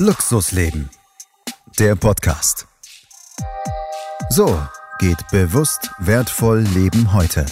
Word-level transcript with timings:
Luxusleben. 0.00 0.90
Der 1.78 1.94
Podcast. 1.94 2.66
So 4.28 4.58
geht 4.98 5.18
bewusst 5.30 5.92
wertvoll 6.00 6.62
Leben 6.62 7.14
heute. 7.14 7.46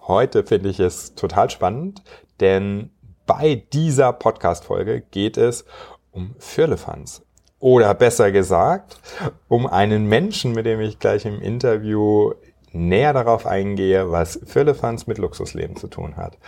Heute 0.00 0.42
finde 0.42 0.70
ich 0.70 0.80
es 0.80 1.14
total 1.14 1.50
spannend, 1.50 2.02
denn 2.40 2.90
bei 3.26 3.64
dieser 3.72 4.12
Podcast-Folge 4.12 5.02
geht 5.02 5.36
es 5.36 5.66
um 6.10 6.34
Firlefanz. 6.40 7.22
Oder 7.60 7.94
besser 7.94 8.32
gesagt, 8.32 9.00
um 9.46 9.68
einen 9.68 10.06
Menschen, 10.06 10.50
mit 10.50 10.66
dem 10.66 10.80
ich 10.80 10.98
gleich 10.98 11.26
im 11.26 11.40
Interview 11.40 12.32
näher 12.72 13.12
darauf 13.12 13.46
eingehe, 13.46 14.10
was 14.10 14.40
Firlefanz 14.44 15.06
mit 15.06 15.18
Luxusleben 15.18 15.76
zu 15.76 15.86
tun 15.86 16.16
hat. 16.16 16.38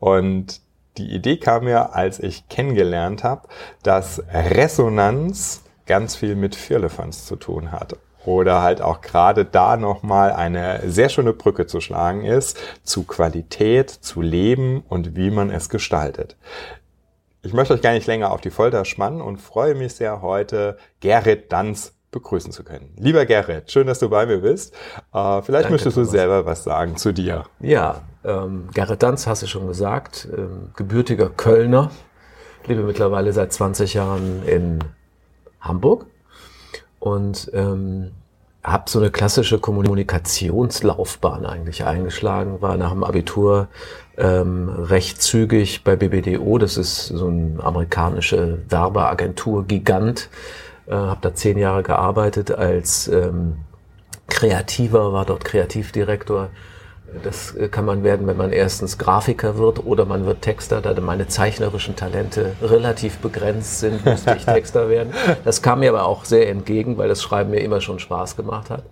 Und 0.00 0.65
die 0.98 1.14
Idee 1.14 1.36
kam 1.36 1.64
mir, 1.64 1.94
als 1.94 2.18
ich 2.18 2.48
kennengelernt 2.48 3.24
habe, 3.24 3.48
dass 3.82 4.22
Resonanz 4.32 5.62
ganz 5.86 6.16
viel 6.16 6.34
mit 6.34 6.54
Firlefanz 6.54 7.26
zu 7.26 7.36
tun 7.36 7.72
hat. 7.72 7.96
Oder 8.24 8.62
halt 8.62 8.82
auch 8.82 9.02
gerade 9.02 9.44
da 9.44 9.76
nochmal 9.76 10.32
eine 10.32 10.80
sehr 10.90 11.08
schöne 11.08 11.32
Brücke 11.32 11.66
zu 11.66 11.80
schlagen 11.80 12.24
ist 12.24 12.58
zu 12.82 13.04
Qualität, 13.04 13.88
zu 13.90 14.20
Leben 14.20 14.82
und 14.88 15.14
wie 15.14 15.30
man 15.30 15.50
es 15.50 15.68
gestaltet. 15.68 16.36
Ich 17.42 17.52
möchte 17.52 17.74
euch 17.74 17.82
gar 17.82 17.92
nicht 17.92 18.08
länger 18.08 18.32
auf 18.32 18.40
die 18.40 18.50
Folter 18.50 18.84
spannen 18.84 19.20
und 19.20 19.36
freue 19.36 19.76
mich 19.76 19.94
sehr, 19.94 20.22
heute 20.22 20.76
Gerrit 20.98 21.52
Danz 21.52 21.92
begrüßen 22.10 22.50
zu 22.50 22.64
können. 22.64 22.92
Lieber 22.98 23.26
Gerrit, 23.26 23.70
schön, 23.70 23.86
dass 23.86 24.00
du 24.00 24.08
bei 24.08 24.26
mir 24.26 24.38
bist. 24.38 24.74
Äh, 25.12 25.42
vielleicht 25.42 25.48
Danke, 25.48 25.70
möchtest 25.72 25.96
du 25.96 26.00
Thomas. 26.00 26.10
selber 26.10 26.46
was 26.46 26.64
sagen 26.64 26.96
zu 26.96 27.12
dir. 27.12 27.44
Ja, 27.60 28.02
ähm, 28.26 28.68
Gerrit 28.74 29.02
Danz, 29.02 29.26
hast 29.26 29.42
du 29.42 29.46
schon 29.46 29.66
gesagt, 29.66 30.28
ähm, 30.36 30.70
gebürtiger 30.76 31.30
Kölner, 31.30 31.90
lebe 32.66 32.82
mittlerweile 32.82 33.32
seit 33.32 33.52
20 33.52 33.94
Jahren 33.94 34.42
in 34.46 34.80
Hamburg 35.60 36.06
und 36.98 37.50
ähm, 37.54 38.12
habe 38.64 38.90
so 38.90 38.98
eine 38.98 39.10
klassische 39.10 39.60
Kommunikationslaufbahn 39.60 41.46
eigentlich 41.46 41.84
eingeschlagen, 41.84 42.60
war 42.60 42.76
nach 42.76 42.90
dem 42.90 43.04
Abitur 43.04 43.68
ähm, 44.16 44.68
recht 44.68 45.22
zügig 45.22 45.84
bei 45.84 45.94
BBDO, 45.94 46.58
das 46.58 46.76
ist 46.76 47.06
so 47.06 47.28
eine 47.28 47.62
amerikanische 47.62 48.58
Werbeagentur, 48.68 49.64
Gigant, 49.66 50.28
äh, 50.86 50.94
habe 50.94 51.20
da 51.20 51.32
zehn 51.32 51.58
Jahre 51.58 51.84
gearbeitet 51.84 52.50
als 52.50 53.06
ähm, 53.06 53.58
Kreativer, 54.26 55.12
war 55.12 55.24
dort 55.24 55.44
Kreativdirektor. 55.44 56.50
Das 57.22 57.54
äh, 57.54 57.68
kann 57.68 57.84
man 57.84 58.04
werden, 58.04 58.26
wenn 58.26 58.36
man 58.36 58.52
erstens 58.52 58.98
Grafiker 58.98 59.58
wird 59.58 59.84
oder 59.84 60.04
man 60.04 60.26
wird 60.26 60.42
Texter. 60.42 60.80
Da 60.80 60.98
meine 61.00 61.28
zeichnerischen 61.28 61.96
Talente 61.96 62.54
relativ 62.62 63.18
begrenzt 63.18 63.80
sind, 63.80 64.04
musste 64.04 64.34
ich 64.36 64.44
Texter 64.44 64.88
werden. 64.88 65.12
Das 65.44 65.62
kam 65.62 65.80
mir 65.80 65.90
aber 65.90 66.06
auch 66.06 66.24
sehr 66.24 66.48
entgegen, 66.48 66.98
weil 66.98 67.08
das 67.08 67.22
Schreiben 67.22 67.50
mir 67.50 67.60
immer 67.60 67.80
schon 67.80 67.98
Spaß 67.98 68.36
gemacht 68.36 68.70
hat. 68.70 68.84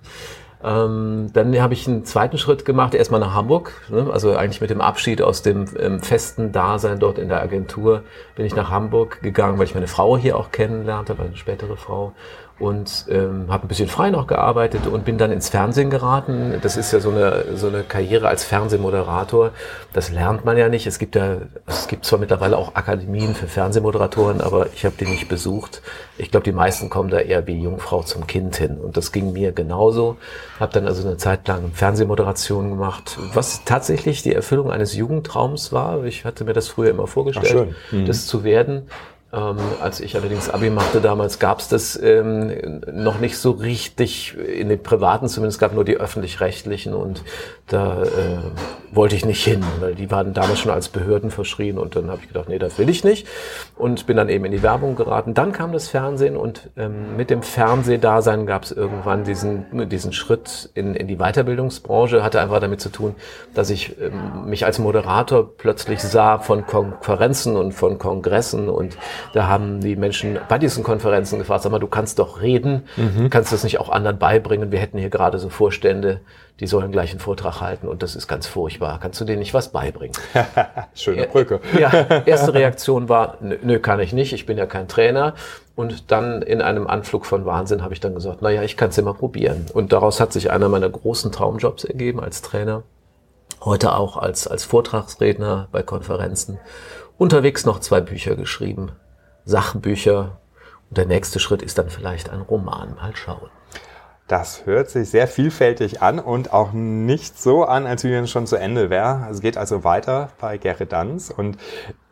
Ähm, 0.65 1.29
dann 1.35 1.61
habe 1.61 1.75
ich 1.75 1.87
einen 1.87 2.07
zweiten 2.07 2.39
Schritt 2.39 2.65
gemacht, 2.65 2.95
erstmal 2.95 3.21
nach 3.21 3.35
Hamburg. 3.35 3.73
Ne? 3.91 4.09
Also 4.11 4.35
eigentlich 4.35 4.63
mit 4.63 4.71
dem 4.71 4.81
Abschied 4.81 5.21
aus 5.21 5.43
dem 5.43 5.67
ähm, 5.79 6.01
festen 6.01 6.53
Dasein 6.53 6.99
dort 6.99 7.19
in 7.19 7.29
der 7.29 7.43
Agentur 7.43 8.03
bin 8.35 8.47
ich 8.47 8.57
nach 8.57 8.71
Hamburg 8.71 9.21
gegangen, 9.21 9.59
weil 9.59 9.67
ich 9.67 9.75
meine 9.75 9.89
Frau 9.89 10.17
hier 10.17 10.39
auch 10.39 10.53
kennenlernte, 10.53 11.17
meine 11.19 11.37
spätere 11.37 11.77
Frau 11.77 12.15
und 12.61 13.07
ähm, 13.09 13.47
habe 13.49 13.67
ein 13.67 13.69
bisschen 13.69 13.89
frei 13.89 14.11
noch 14.11 14.29
gearbeitet 14.29 14.87
und 14.87 15.05
bin 15.05 15.19
dann 15.19 15.33
ins 15.33 15.49
Fernsehen 15.49 15.91
geraten. 15.91 16.55
Das 16.63 16.77
ist 16.77 16.93
ja 16.93 17.01
so 17.01 17.11
eine, 17.11 17.57
so 17.57 17.67
eine 17.67 17.83
Karriere 17.83 18.29
als 18.29 18.45
Fernsehmoderator. 18.45 19.51
Das 19.93 20.13
lernt 20.13 20.45
man 20.45 20.57
ja 20.57 20.69
nicht. 20.69 20.87
Es 20.87 21.01
gibt 21.01 21.17
ja, 21.17 21.39
es 21.67 21.89
gibt 21.89 22.05
zwar 22.05 22.21
mittlerweile 22.21 22.57
auch 22.57 22.77
Akademien 22.77 23.35
für 23.35 23.49
Fernsehmoderatoren, 23.49 24.41
aber 24.41 24.69
ich 24.73 24.85
habe 24.85 24.95
die 24.99 25.07
nicht 25.07 25.29
besucht. 25.29 25.83
Ich 26.17 26.31
glaube, 26.31 26.45
die 26.45 26.53
meisten 26.53 26.91
kommen 26.91 27.11
da 27.11 27.19
eher 27.19 27.45
wie 27.49 27.61
Jungfrau 27.61 28.05
zum 28.05 28.29
Kind 28.29 28.55
hin. 28.57 28.79
Und 28.79 28.97
das 28.97 29.11
ging 29.11 29.33
mir 29.33 29.51
genauso. 29.51 30.17
Habe 30.61 30.73
dann 30.73 30.87
also 30.87 31.07
eine 31.07 31.17
Zeit 31.17 31.49
lang 31.49 31.73
Fernsehmoderation 31.73 32.71
gemacht, 32.71 33.19
was 33.33 33.65
tatsächlich 33.65 34.23
die 34.23 34.33
Erfüllung 34.33 34.71
eines 34.71 34.95
Jugendtraums 34.95 35.73
war. 35.73 36.05
Ich 36.05 36.25
hatte 36.25 36.45
mir 36.45 36.53
das 36.53 36.69
früher 36.69 36.91
immer 36.91 37.09
vorgestellt, 37.09 37.75
mhm. 37.91 38.07
das 38.07 38.27
zu 38.27 38.45
werden. 38.45 38.87
Ähm, 39.35 39.57
als 39.81 40.01
ich 40.01 40.15
allerdings 40.17 40.49
Abi 40.49 40.71
machte 40.71 41.01
damals, 41.01 41.39
gab 41.39 41.59
es 41.59 41.69
das 41.69 42.01
ähm, 42.01 42.81
noch 42.93 43.19
nicht 43.19 43.37
so 43.37 43.51
richtig 43.53 44.37
in 44.37 44.69
den 44.69 44.83
privaten, 44.83 45.29
zumindest 45.29 45.59
gab 45.59 45.75
nur 45.75 45.85
die 45.85 45.97
öffentlich-rechtlichen 45.97 46.95
und 46.95 47.23
da 47.67 48.05
äh, 48.05 48.09
wollte 48.95 49.17
ich 49.17 49.25
nicht 49.25 49.45
hin, 49.45 49.63
weil 49.81 49.95
die 49.95 50.11
waren 50.11 50.33
damals 50.33 50.61
schon 50.61 50.73
als 50.73 50.89
Behörden 50.89 51.31
verschrien 51.31 51.79
und 51.79 51.97
dann 51.97 52.11
habe 52.11 52.21
ich 52.23 52.29
gedacht, 52.29 52.49
nee, 52.49 52.59
das 52.59 52.79
will 52.79 52.89
ich 52.89 53.05
nicht 53.05 53.27
und 53.77 54.07
bin 54.07 54.17
dann 54.17 54.29
eben 54.29 54.45
in 54.45 54.53
die 54.53 54.63
Werbung 54.63 54.95
geraten. 54.97 55.35
Dann 55.35 55.53
kam 55.53 55.73
das 55.73 55.89
Fernsehen 55.89 56.37
und 56.37 56.71
ähm, 56.77 57.17
mit 57.17 57.31
dem 57.31 57.43
Fernsehdasein 57.43 58.47
gab 58.47 58.65
es 58.65 58.73
irgendwann 58.73 59.25
diesen, 59.25 59.89
diesen 59.89 60.13
Schritt 60.13 60.71
in, 60.75 60.95
in 60.95 61.09
die 61.09 61.17
Weiterbildungsbranche, 61.17 62.23
hatte 62.23 62.41
einfach 62.41 62.61
damit 62.61 62.81
zu 62.81 62.89
tun, 62.89 63.15
dass 63.55 63.71
ich 63.71 64.01
ähm, 64.01 64.49
mich 64.49 64.65
als 64.65 64.79
Moderator 64.79 65.57
plötzlich 65.57 66.01
sah 66.01 66.39
von 66.39 66.67
Konferenzen 66.67 67.57
und 67.57 67.73
von 67.73 67.99
Kongressen 67.99 68.69
und 68.69 68.97
da 69.33 69.49
haben 69.49 69.81
die 69.81 69.97
Menschen 69.97 70.39
bei 70.49 70.59
diesen 70.59 70.85
Konferenzen 70.85 71.39
gefragt, 71.39 71.63
sag 71.63 71.73
mal, 71.73 71.79
du 71.79 71.87
kannst 71.87 72.19
doch 72.19 72.41
reden, 72.41 72.85
mhm. 72.97 73.31
kannst 73.31 73.53
das 73.53 73.65
nicht 73.65 73.81
auch 73.81 73.89
anderen 73.89 74.19
beibringen? 74.19 74.71
Wir 74.71 74.79
hätten 74.79 74.99
hier 74.99 75.11
gerade 75.11 75.39
so 75.39 75.49
Vorstände, 75.49 76.21
die 76.61 76.69
sollen 76.69 76.93
gleich 76.93 77.11
einen 77.11 77.21
Vortrag 77.21 77.61
halten 77.61 77.89
und 77.89 78.03
das 78.03 78.15
ist 78.15 78.29
ganz 78.29 78.47
furchtbar. 78.47 79.01
Kannst 79.01 79.21
du 79.21 79.25
denen 79.25 79.41
nicht 79.41 79.55
was 79.55 79.73
beibringen? 79.73 80.17
Schöne 80.95 81.27
Brücke. 81.27 81.61
ja, 81.79 81.91
erste 82.27 82.55
Reaktion 82.55 83.09
war, 83.09 83.39
nö, 83.41 83.81
kann 83.81 83.99
ich 83.99 84.13
nicht, 84.13 84.33
ich 84.33 84.47
bin 84.47 84.57
ja 84.57 84.67
kein 84.67 84.87
Trainer. 84.87 85.35
Und 85.75 86.13
dann 86.13 86.43
in 86.43 86.63
einem 86.63 86.87
Anflug 86.87 87.27
von 87.27 87.45
Wahnsinn 87.45 87.83
habe 87.83 87.93
ich 87.93 87.99
dann 87.99 88.15
gesagt, 88.15 88.43
naja, 88.43 88.63
ich 88.63 88.77
kann 88.77 88.91
es 88.91 88.99
immer 88.99 89.15
probieren. 89.15 89.67
Und 89.75 89.93
daraus 89.93 90.21
hat 90.21 90.33
sich 90.33 90.53
einer 90.53 90.69
meiner 90.69 90.89
großen 90.89 91.33
Traumjobs 91.33 91.83
ergeben 91.83 92.21
als 92.21 92.43
Trainer. 92.43 92.85
Heute 93.61 93.97
auch 93.97 94.17
als, 94.17 94.47
als 94.47 94.63
Vortragsredner 94.63 95.69
bei 95.73 95.83
Konferenzen. 95.83 96.61
Unterwegs 97.19 97.67
noch 97.67 97.81
zwei 97.81 98.01
Bücher 98.01 98.37
geschrieben. 98.37 98.93
Sachbücher. 99.45 100.39
Und 100.91 100.99
der 100.99 101.07
nächste 101.07 101.41
Schritt 101.41 101.63
ist 101.63 101.79
dann 101.79 101.91
vielleicht 101.91 102.31
ein 102.31 102.43
Roman. 102.43 102.95
Mal 102.95 103.17
schauen. 103.17 103.51
Das 104.27 104.65
hört 104.65 104.89
sich 104.89 105.11
sehr 105.11 105.29
vielfältig 105.29 106.01
an 106.01 106.19
und 106.19 106.51
auch 106.51 106.73
nicht 106.73 107.39
so 107.39 107.65
an, 107.65 107.87
als 107.87 108.05
wenn 108.05 108.25
es 108.25 108.31
schon 108.31 108.47
zu 108.47 108.57
Ende 108.57 108.89
wäre. 108.89 109.29
Es 109.31 109.43
geht 109.43 109.59
also 109.59 109.85
weiter 109.85 110.31
bei 110.41 110.57
Gerrit 110.57 110.93
Danz 110.93 111.29
und 111.29 111.59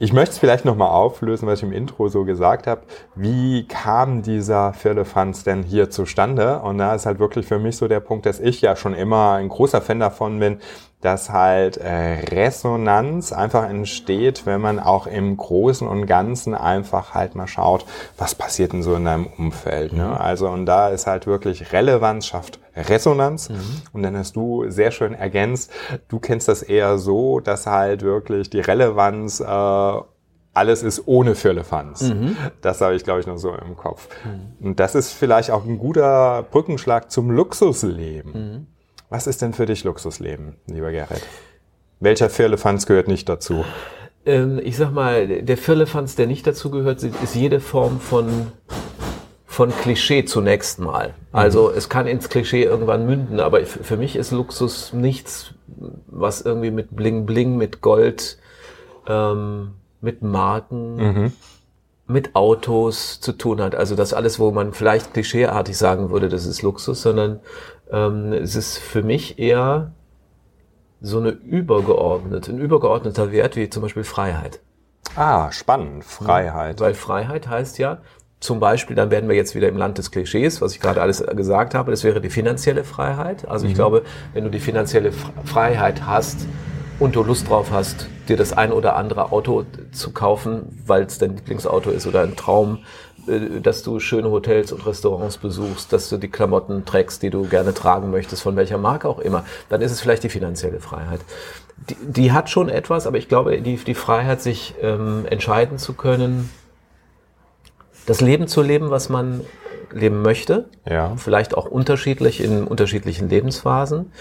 ich 0.02 0.12
möchte 0.12 0.32
es 0.32 0.38
vielleicht 0.38 0.64
nochmal 0.64 0.88
auflösen, 0.88 1.46
was 1.46 1.60
ich 1.60 1.62
im 1.62 1.72
Intro 1.72 2.08
so 2.08 2.24
gesagt 2.24 2.66
habe. 2.66 2.80
Wie 3.14 3.68
kam 3.68 4.22
dieser 4.22 4.72
Firlefanz 4.72 5.44
denn 5.44 5.62
hier 5.62 5.90
zustande? 5.90 6.58
Und 6.58 6.78
da 6.78 6.96
ist 6.96 7.06
halt 7.06 7.20
wirklich 7.20 7.46
für 7.46 7.60
mich 7.60 7.76
so 7.76 7.86
der 7.86 8.00
Punkt, 8.00 8.26
dass 8.26 8.41
ich 8.41 8.60
ja 8.60 8.74
schon 8.74 8.94
immer 8.94 9.34
ein 9.34 9.48
großer 9.48 9.80
Fan 9.80 10.00
davon 10.00 10.41
bin, 10.41 10.58
dass 11.02 11.30
halt 11.30 11.76
äh, 11.76 12.18
Resonanz 12.32 13.32
einfach 13.32 13.70
entsteht, 13.70 14.44
wenn 14.44 14.60
man 14.60 14.80
auch 14.80 15.06
im 15.06 15.36
Großen 15.36 15.86
und 15.86 16.06
Ganzen 16.06 16.56
einfach 16.56 17.14
halt 17.14 17.36
mal 17.36 17.46
schaut, 17.46 17.84
was 18.18 18.34
passiert 18.34 18.72
denn 18.72 18.82
so 18.82 18.96
in 18.96 19.04
deinem 19.04 19.28
Umfeld. 19.38 19.92
Ne? 19.92 20.06
Mhm. 20.06 20.14
Also 20.14 20.48
und 20.48 20.66
da 20.66 20.88
ist 20.88 21.06
halt 21.06 21.28
wirklich 21.28 21.72
Relevanz 21.72 22.26
schafft 22.26 22.58
Resonanz. 22.77 23.49
Mhm. 23.49 23.56
Und 23.93 24.03
dann 24.03 24.16
hast 24.16 24.37
du 24.37 24.65
sehr 24.69 24.91
schön 24.91 25.15
ergänzt, 25.15 25.71
du 26.09 26.19
kennst 26.19 26.49
das 26.49 26.62
eher 26.62 26.99
so, 26.99 27.41
dass 27.41 27.66
halt 27.66 28.03
wirklich 28.03 28.50
die 28.50 28.60
Relevanz 28.60 29.41
äh, 29.41 30.00
alles 30.55 30.83
ist 30.83 31.03
ohne 31.06 31.34
Firlefanz. 31.34 32.03
Mhm. 32.03 32.37
Das 32.60 32.81
habe 32.81 32.94
ich, 32.94 33.05
glaube 33.05 33.21
ich, 33.21 33.27
noch 33.27 33.38
so 33.38 33.55
im 33.55 33.77
Kopf. 33.77 34.09
Mhm. 34.25 34.66
Und 34.66 34.81
das 34.81 34.94
ist 34.94 35.12
vielleicht 35.12 35.50
auch 35.50 35.65
ein 35.65 35.78
guter 35.78 36.44
Brückenschlag 36.50 37.10
zum 37.10 37.31
Luxusleben. 37.31 38.33
Mhm. 38.33 38.66
Was 39.09 39.27
ist 39.27 39.43
denn 39.43 39.53
für 39.53 39.66
dich 39.66 39.84
Luxusleben, 39.84 40.56
lieber 40.66 40.91
Gerrit? 40.91 41.22
Welcher 42.00 42.31
Firlefanz 42.31 42.87
gehört 42.87 43.09
nicht 43.09 43.28
dazu? 43.28 43.65
Ähm, 44.25 44.60
ich 44.62 44.77
sag 44.77 44.93
mal, 44.93 45.43
der 45.43 45.56
Firlefanz, 45.56 46.16
der 46.16 46.27
nicht 46.27 46.47
dazu 46.47 46.71
gehört, 46.71 47.03
ist 47.03 47.34
jede 47.34 47.60
Form 47.60 48.01
von 48.01 48.53
von 49.53 49.71
Klischee 49.71 50.25
zunächst 50.25 50.78
mal. 50.78 51.13
Also 51.31 51.69
mhm. 51.69 51.77
es 51.77 51.91
kann 51.91 52.07
ins 52.07 52.31
Klischee 52.31 52.63
irgendwann 52.65 53.04
münden, 53.04 53.39
aber 53.39 53.66
für 53.66 53.99
mich 53.99 54.16
ist 54.16 54.31
Luxus 54.31 54.95
nichts, 54.95 55.53
was 56.07 56.41
irgendwie 56.41 56.71
mit 56.71 56.97
Bling 56.97 57.27
Bling, 57.27 57.59
mit 57.59 57.83
Gold, 57.83 58.39
ähm, 59.07 59.72
mit 60.01 60.22
Marken, 60.22 60.97
mhm. 60.97 61.33
mit 62.07 62.34
Autos 62.34 63.21
zu 63.21 63.33
tun 63.33 63.60
hat. 63.60 63.75
Also 63.75 63.95
das 63.95 64.15
alles, 64.15 64.39
wo 64.39 64.53
man 64.53 64.72
vielleicht 64.72 65.13
klischeeartig 65.13 65.77
sagen 65.77 66.09
würde, 66.09 66.31
das 66.31 66.47
ist 66.47 66.63
Luxus, 66.63 67.03
sondern 67.03 67.41
ähm, 67.91 68.33
es 68.33 68.57
ist 68.57 68.78
für 68.78 69.03
mich 69.03 69.39
eher 69.39 69.93
so 71.03 71.19
eine 71.19 71.28
übergeordnete, 71.28 72.53
ein 72.53 72.59
übergeordneter 72.59 73.33
Wert 73.33 73.57
wie 73.57 73.69
zum 73.69 73.83
Beispiel 73.83 74.04
Freiheit. 74.04 74.60
Ah, 75.15 75.53
spannend, 75.53 76.04
Freiheit. 76.04 76.81
Weil 76.81 76.95
Freiheit 76.95 77.49
heißt 77.49 77.77
ja, 77.78 77.99
zum 78.42 78.60
Beispiel, 78.60 78.97
dann 78.97 79.10
werden 79.10 79.28
wir 79.28 79.36
jetzt 79.36 79.54
wieder 79.54 79.68
im 79.68 79.77
Land 79.77 79.98
des 79.98 80.10
Klischees, 80.10 80.60
was 80.60 80.74
ich 80.74 80.80
gerade 80.80 81.00
alles 81.00 81.24
gesagt 81.24 81.74
habe, 81.74 81.91
das 81.91 82.04
wäre 82.04 82.21
die 82.21 82.30
finanzielle 82.30 82.84
Freiheit. 82.84 83.48
Also 83.48 83.66
ich 83.66 83.72
mhm. 83.72 83.77
glaube, 83.77 84.03
wenn 84.34 84.44
du 84.44 84.50
die 84.50 84.60
finanzielle 84.60 85.12
Freiheit 85.44 86.06
hast, 86.06 86.47
und 87.03 87.16
du 87.16 87.24
Lust 87.24 87.48
drauf 87.48 87.71
hast, 87.72 88.06
dir 88.28 88.36
das 88.36 88.53
ein 88.53 88.72
oder 88.72 88.94
andere 88.94 89.33
Auto 89.33 89.65
zu 89.91 90.12
kaufen, 90.12 90.80
weil 90.86 91.03
es 91.03 91.18
dein 91.18 91.34
Lieblingsauto 91.34 91.91
ist 91.91 92.06
oder 92.06 92.22
ein 92.22 92.36
Traum, 92.36 92.78
äh, 93.27 93.60
dass 93.60 93.83
du 93.83 93.98
schöne 93.98 94.30
Hotels 94.30 94.72
und 94.72 94.86
Restaurants 94.86 95.39
besuchst, 95.39 95.92
dass 95.92 96.09
du 96.09 96.16
die 96.16 96.28
Klamotten 96.28 96.84
trägst, 96.84 97.22
die 97.22 97.30
du 97.30 97.48
gerne 97.48 97.74
tragen 97.74 98.10
möchtest, 98.10 98.42
von 98.42 98.54
welcher 98.54 98.78
Marke 98.78 99.09
auch 99.09 99.18
immer, 99.18 99.44
dann 99.68 99.80
ist 99.80 99.91
es 99.91 100.00
vielleicht 100.00 100.22
die 100.22 100.28
finanzielle 100.28 100.78
Freiheit. 100.78 101.21
Die, 101.91 101.97
die 102.00 102.33
hat 102.33 102.48
schon 102.48 102.68
etwas, 102.68 103.09
aber 103.09 103.18
ich 103.18 103.28
glaube, 103.28 103.60
die, 103.60 103.77
die 103.77 103.94
Freiheit, 103.94 104.41
sich 104.41 104.74
ähm, 104.80 105.27
entscheiden 105.28 105.78
zu 105.78 105.94
können, 105.94 106.50
das 108.07 108.21
Leben 108.21 108.47
zu 108.49 108.63
leben, 108.63 108.91
was 108.91 109.09
man 109.09 109.43
leben 109.93 110.22
möchte. 110.22 110.69
Ja. 110.89 111.15
Vielleicht 111.16 111.57
auch 111.57 111.66
unterschiedlich 111.66 112.43
in 112.43 112.65
unterschiedlichen 112.65 113.28
Lebensphasen. 113.28 114.13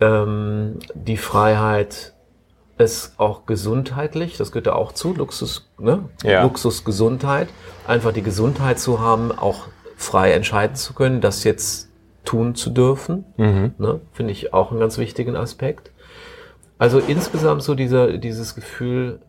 Ähm, 0.00 0.78
die 0.94 1.16
Freiheit, 1.16 2.14
es 2.78 3.14
auch 3.16 3.46
gesundheitlich, 3.46 4.36
das 4.36 4.52
gehört 4.52 4.66
ja 4.66 4.74
auch 4.74 4.92
zu, 4.92 5.14
Luxus, 5.14 5.70
ne? 5.78 6.10
Ja. 6.22 6.42
Luxus, 6.42 6.84
Gesundheit, 6.84 7.48
einfach 7.86 8.12
die 8.12 8.22
Gesundheit 8.22 8.78
zu 8.78 9.00
haben, 9.00 9.32
auch 9.32 9.68
frei 9.96 10.32
entscheiden 10.32 10.76
zu 10.76 10.92
können, 10.92 11.22
das 11.22 11.44
jetzt 11.44 11.88
tun 12.26 12.54
zu 12.54 12.70
dürfen, 12.70 13.24
ne? 13.78 14.00
finde 14.12 14.32
ich 14.32 14.52
auch 14.52 14.70
einen 14.70 14.80
ganz 14.80 14.98
wichtigen 14.98 15.36
Aspekt. 15.36 15.90
Also 16.76 16.98
insgesamt 16.98 17.62
so 17.62 17.74
dieser, 17.74 18.18
dieses 18.18 18.54
Gefühl, 18.54 19.20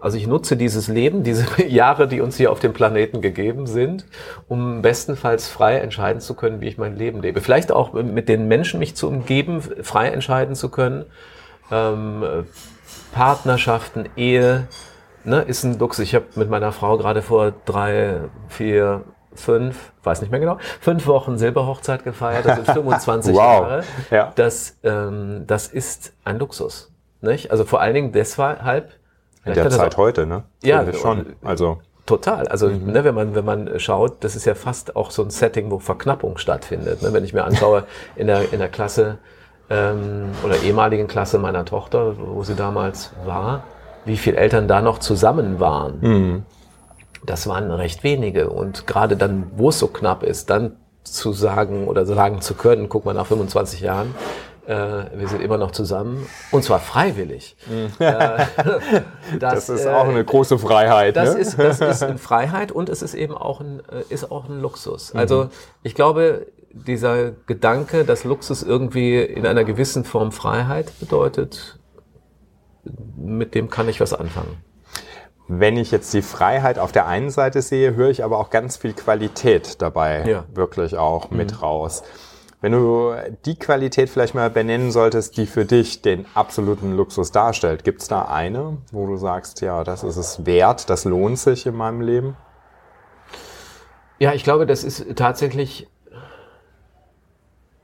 also 0.00 0.16
ich 0.16 0.26
nutze 0.26 0.56
dieses 0.56 0.88
Leben, 0.88 1.22
diese 1.22 1.46
Jahre, 1.66 2.06
die 2.08 2.20
uns 2.20 2.36
hier 2.36 2.52
auf 2.52 2.60
dem 2.60 2.72
Planeten 2.72 3.20
gegeben 3.20 3.66
sind, 3.66 4.04
um 4.48 4.82
bestenfalls 4.82 5.48
frei 5.48 5.78
entscheiden 5.78 6.20
zu 6.20 6.34
können, 6.34 6.60
wie 6.60 6.68
ich 6.68 6.78
mein 6.78 6.96
Leben 6.96 7.20
lebe. 7.20 7.40
Vielleicht 7.40 7.72
auch 7.72 7.92
mit 7.92 8.28
den 8.28 8.48
Menschen 8.48 8.78
mich 8.78 8.94
zu 8.96 9.08
umgeben, 9.08 9.60
frei 9.82 10.08
entscheiden 10.08 10.54
zu 10.54 10.68
können. 10.68 11.06
Ähm, 11.70 12.24
Partnerschaften, 13.12 14.08
Ehe, 14.16 14.68
ne, 15.24 15.42
ist 15.42 15.64
ein 15.64 15.78
Luxus. 15.78 16.04
Ich 16.04 16.14
habe 16.14 16.26
mit 16.36 16.50
meiner 16.50 16.72
Frau 16.72 16.96
gerade 16.98 17.22
vor 17.22 17.52
drei, 17.64 18.20
vier, 18.48 19.02
fünf, 19.34 19.92
weiß 20.02 20.20
nicht 20.20 20.30
mehr 20.30 20.40
genau, 20.40 20.58
fünf 20.80 21.06
Wochen 21.06 21.38
Silberhochzeit 21.38 22.04
gefeiert. 22.04 22.46
Das 22.46 22.56
sind 22.56 22.66
25 22.72 23.34
Wow. 23.34 23.40
Jahre. 23.42 23.84
Ja. 24.10 24.32
Das, 24.34 24.76
ähm, 24.82 25.44
das 25.46 25.68
ist 25.68 26.12
ein 26.24 26.38
Luxus. 26.38 26.92
Nicht? 27.20 27.50
Also 27.50 27.64
vor 27.64 27.80
allen 27.80 27.94
Dingen 27.94 28.12
deshalb. 28.12 28.92
In 29.48 29.54
der 29.54 29.70
Zeit 29.70 29.94
auch- 29.94 29.98
heute, 29.98 30.26
ne? 30.26 30.44
Ja, 30.62 30.78
Finde 30.78 30.92
ich 30.92 30.98
schon. 31.00 31.26
Also, 31.44 31.78
Total. 32.06 32.48
Also 32.48 32.68
Mhm. 32.70 32.90
ne, 32.92 33.04
wenn 33.04 33.14
man 33.14 33.34
wenn 33.34 33.44
man 33.44 33.78
schaut, 33.78 34.24
das 34.24 34.34
ist 34.34 34.46
ja 34.46 34.54
fast 34.54 34.96
auch 34.96 35.10
so 35.10 35.22
ein 35.22 35.28
Setting, 35.28 35.70
wo 35.70 35.78
Verknappung 35.78 36.38
stattfindet. 36.38 37.02
Ne? 37.02 37.12
Wenn 37.12 37.22
ich 37.22 37.34
mir 37.34 37.44
anschaue 37.44 37.84
in 38.16 38.28
der 38.28 38.50
in 38.50 38.60
der 38.60 38.68
Klasse 38.70 39.18
ähm, 39.68 40.30
oder 40.42 40.56
ehemaligen 40.62 41.06
Klasse 41.06 41.38
meiner 41.38 41.66
Tochter, 41.66 42.14
wo 42.18 42.42
sie 42.44 42.54
damals 42.54 43.12
war, 43.26 43.64
wie 44.06 44.16
viele 44.16 44.38
Eltern 44.38 44.68
da 44.68 44.80
noch 44.80 45.00
zusammen 45.00 45.60
waren. 45.60 45.98
Mhm. 46.00 46.42
Das 47.26 47.46
waren 47.46 47.70
recht 47.70 48.02
wenige. 48.04 48.48
Und 48.48 48.86
gerade 48.86 49.18
dann, 49.18 49.50
wo 49.56 49.68
es 49.68 49.78
so 49.78 49.88
knapp 49.88 50.22
ist, 50.22 50.48
dann 50.48 50.76
zu 51.04 51.34
sagen 51.34 51.86
oder 51.88 52.06
sagen 52.06 52.40
zu 52.40 52.54
können, 52.54 52.88
guck 52.88 53.04
mal 53.04 53.12
nach 53.12 53.26
25 53.26 53.80
Jahren, 53.82 54.14
äh, 54.68 55.18
wir 55.18 55.28
sind 55.28 55.40
immer 55.40 55.56
noch 55.56 55.70
zusammen 55.70 56.26
und 56.52 56.62
zwar 56.62 56.78
freiwillig. 56.78 57.56
Äh, 57.98 58.44
Mhm. 59.30 59.38
das 59.40 59.68
ist 59.68 59.84
äh, 59.84 59.88
auch 59.88 60.08
eine 60.08 60.24
große 60.24 60.58
Freiheit, 60.58 61.16
das 61.16 61.34
ne? 61.34 61.40
ist, 61.40 61.58
das 61.58 61.80
ist 61.80 62.02
eine 62.02 62.18
Freiheit 62.18 62.72
und 62.72 62.88
es 62.88 63.02
ist 63.02 63.14
eben 63.14 63.36
auch 63.36 63.60
ein, 63.60 63.80
äh, 63.90 64.02
ist 64.08 64.30
auch 64.30 64.48
ein 64.48 64.60
Luxus. 64.60 65.12
Mhm. 65.12 65.20
Also 65.20 65.48
ich 65.82 65.94
glaube, 65.94 66.46
dieser 66.70 67.32
Gedanke, 67.46 68.04
dass 68.04 68.24
Luxus 68.24 68.62
irgendwie 68.62 69.20
in 69.20 69.46
einer 69.46 69.64
gewissen 69.64 70.04
Form 70.04 70.32
Freiheit 70.32 70.92
bedeutet, 71.00 71.78
mit 73.16 73.54
dem 73.54 73.70
kann 73.70 73.88
ich 73.88 74.00
was 74.00 74.12
anfangen. 74.12 74.62
Wenn 75.48 75.78
ich 75.78 75.90
jetzt 75.90 76.12
die 76.12 76.22
Freiheit 76.22 76.78
auf 76.78 76.92
der 76.92 77.06
einen 77.06 77.30
Seite 77.30 77.62
sehe, 77.62 77.94
höre 77.94 78.10
ich 78.10 78.22
aber 78.22 78.38
auch 78.38 78.50
ganz 78.50 78.76
viel 78.76 78.92
Qualität 78.92 79.80
dabei 79.80 80.24
Ja. 80.26 80.44
wirklich 80.54 80.96
auch 80.98 81.30
mit 81.30 81.62
raus. 81.62 82.02
Wenn 82.60 82.72
du 82.72 83.14
die 83.44 83.56
Qualität 83.56 84.10
vielleicht 84.10 84.34
mal 84.34 84.50
benennen 84.50 84.90
solltest, 84.90 85.36
die 85.36 85.46
für 85.46 85.64
dich 85.64 86.02
den 86.02 86.26
absoluten 86.34 86.96
Luxus 86.96 87.30
darstellt, 87.30 87.84
gibt 87.84 88.02
es 88.02 88.08
da 88.08 88.22
eine, 88.22 88.78
wo 88.90 89.06
du 89.06 89.16
sagst, 89.16 89.60
ja, 89.60 89.84
das 89.84 90.02
ist 90.02 90.16
es 90.16 90.44
wert, 90.44 90.90
das 90.90 91.04
lohnt 91.04 91.38
sich 91.38 91.66
in 91.66 91.76
meinem 91.76 92.00
Leben? 92.00 92.36
Ja, 94.18 94.32
ich 94.32 94.42
glaube, 94.42 94.66
das 94.66 94.82
ist 94.82 95.14
tatsächlich, 95.14 95.86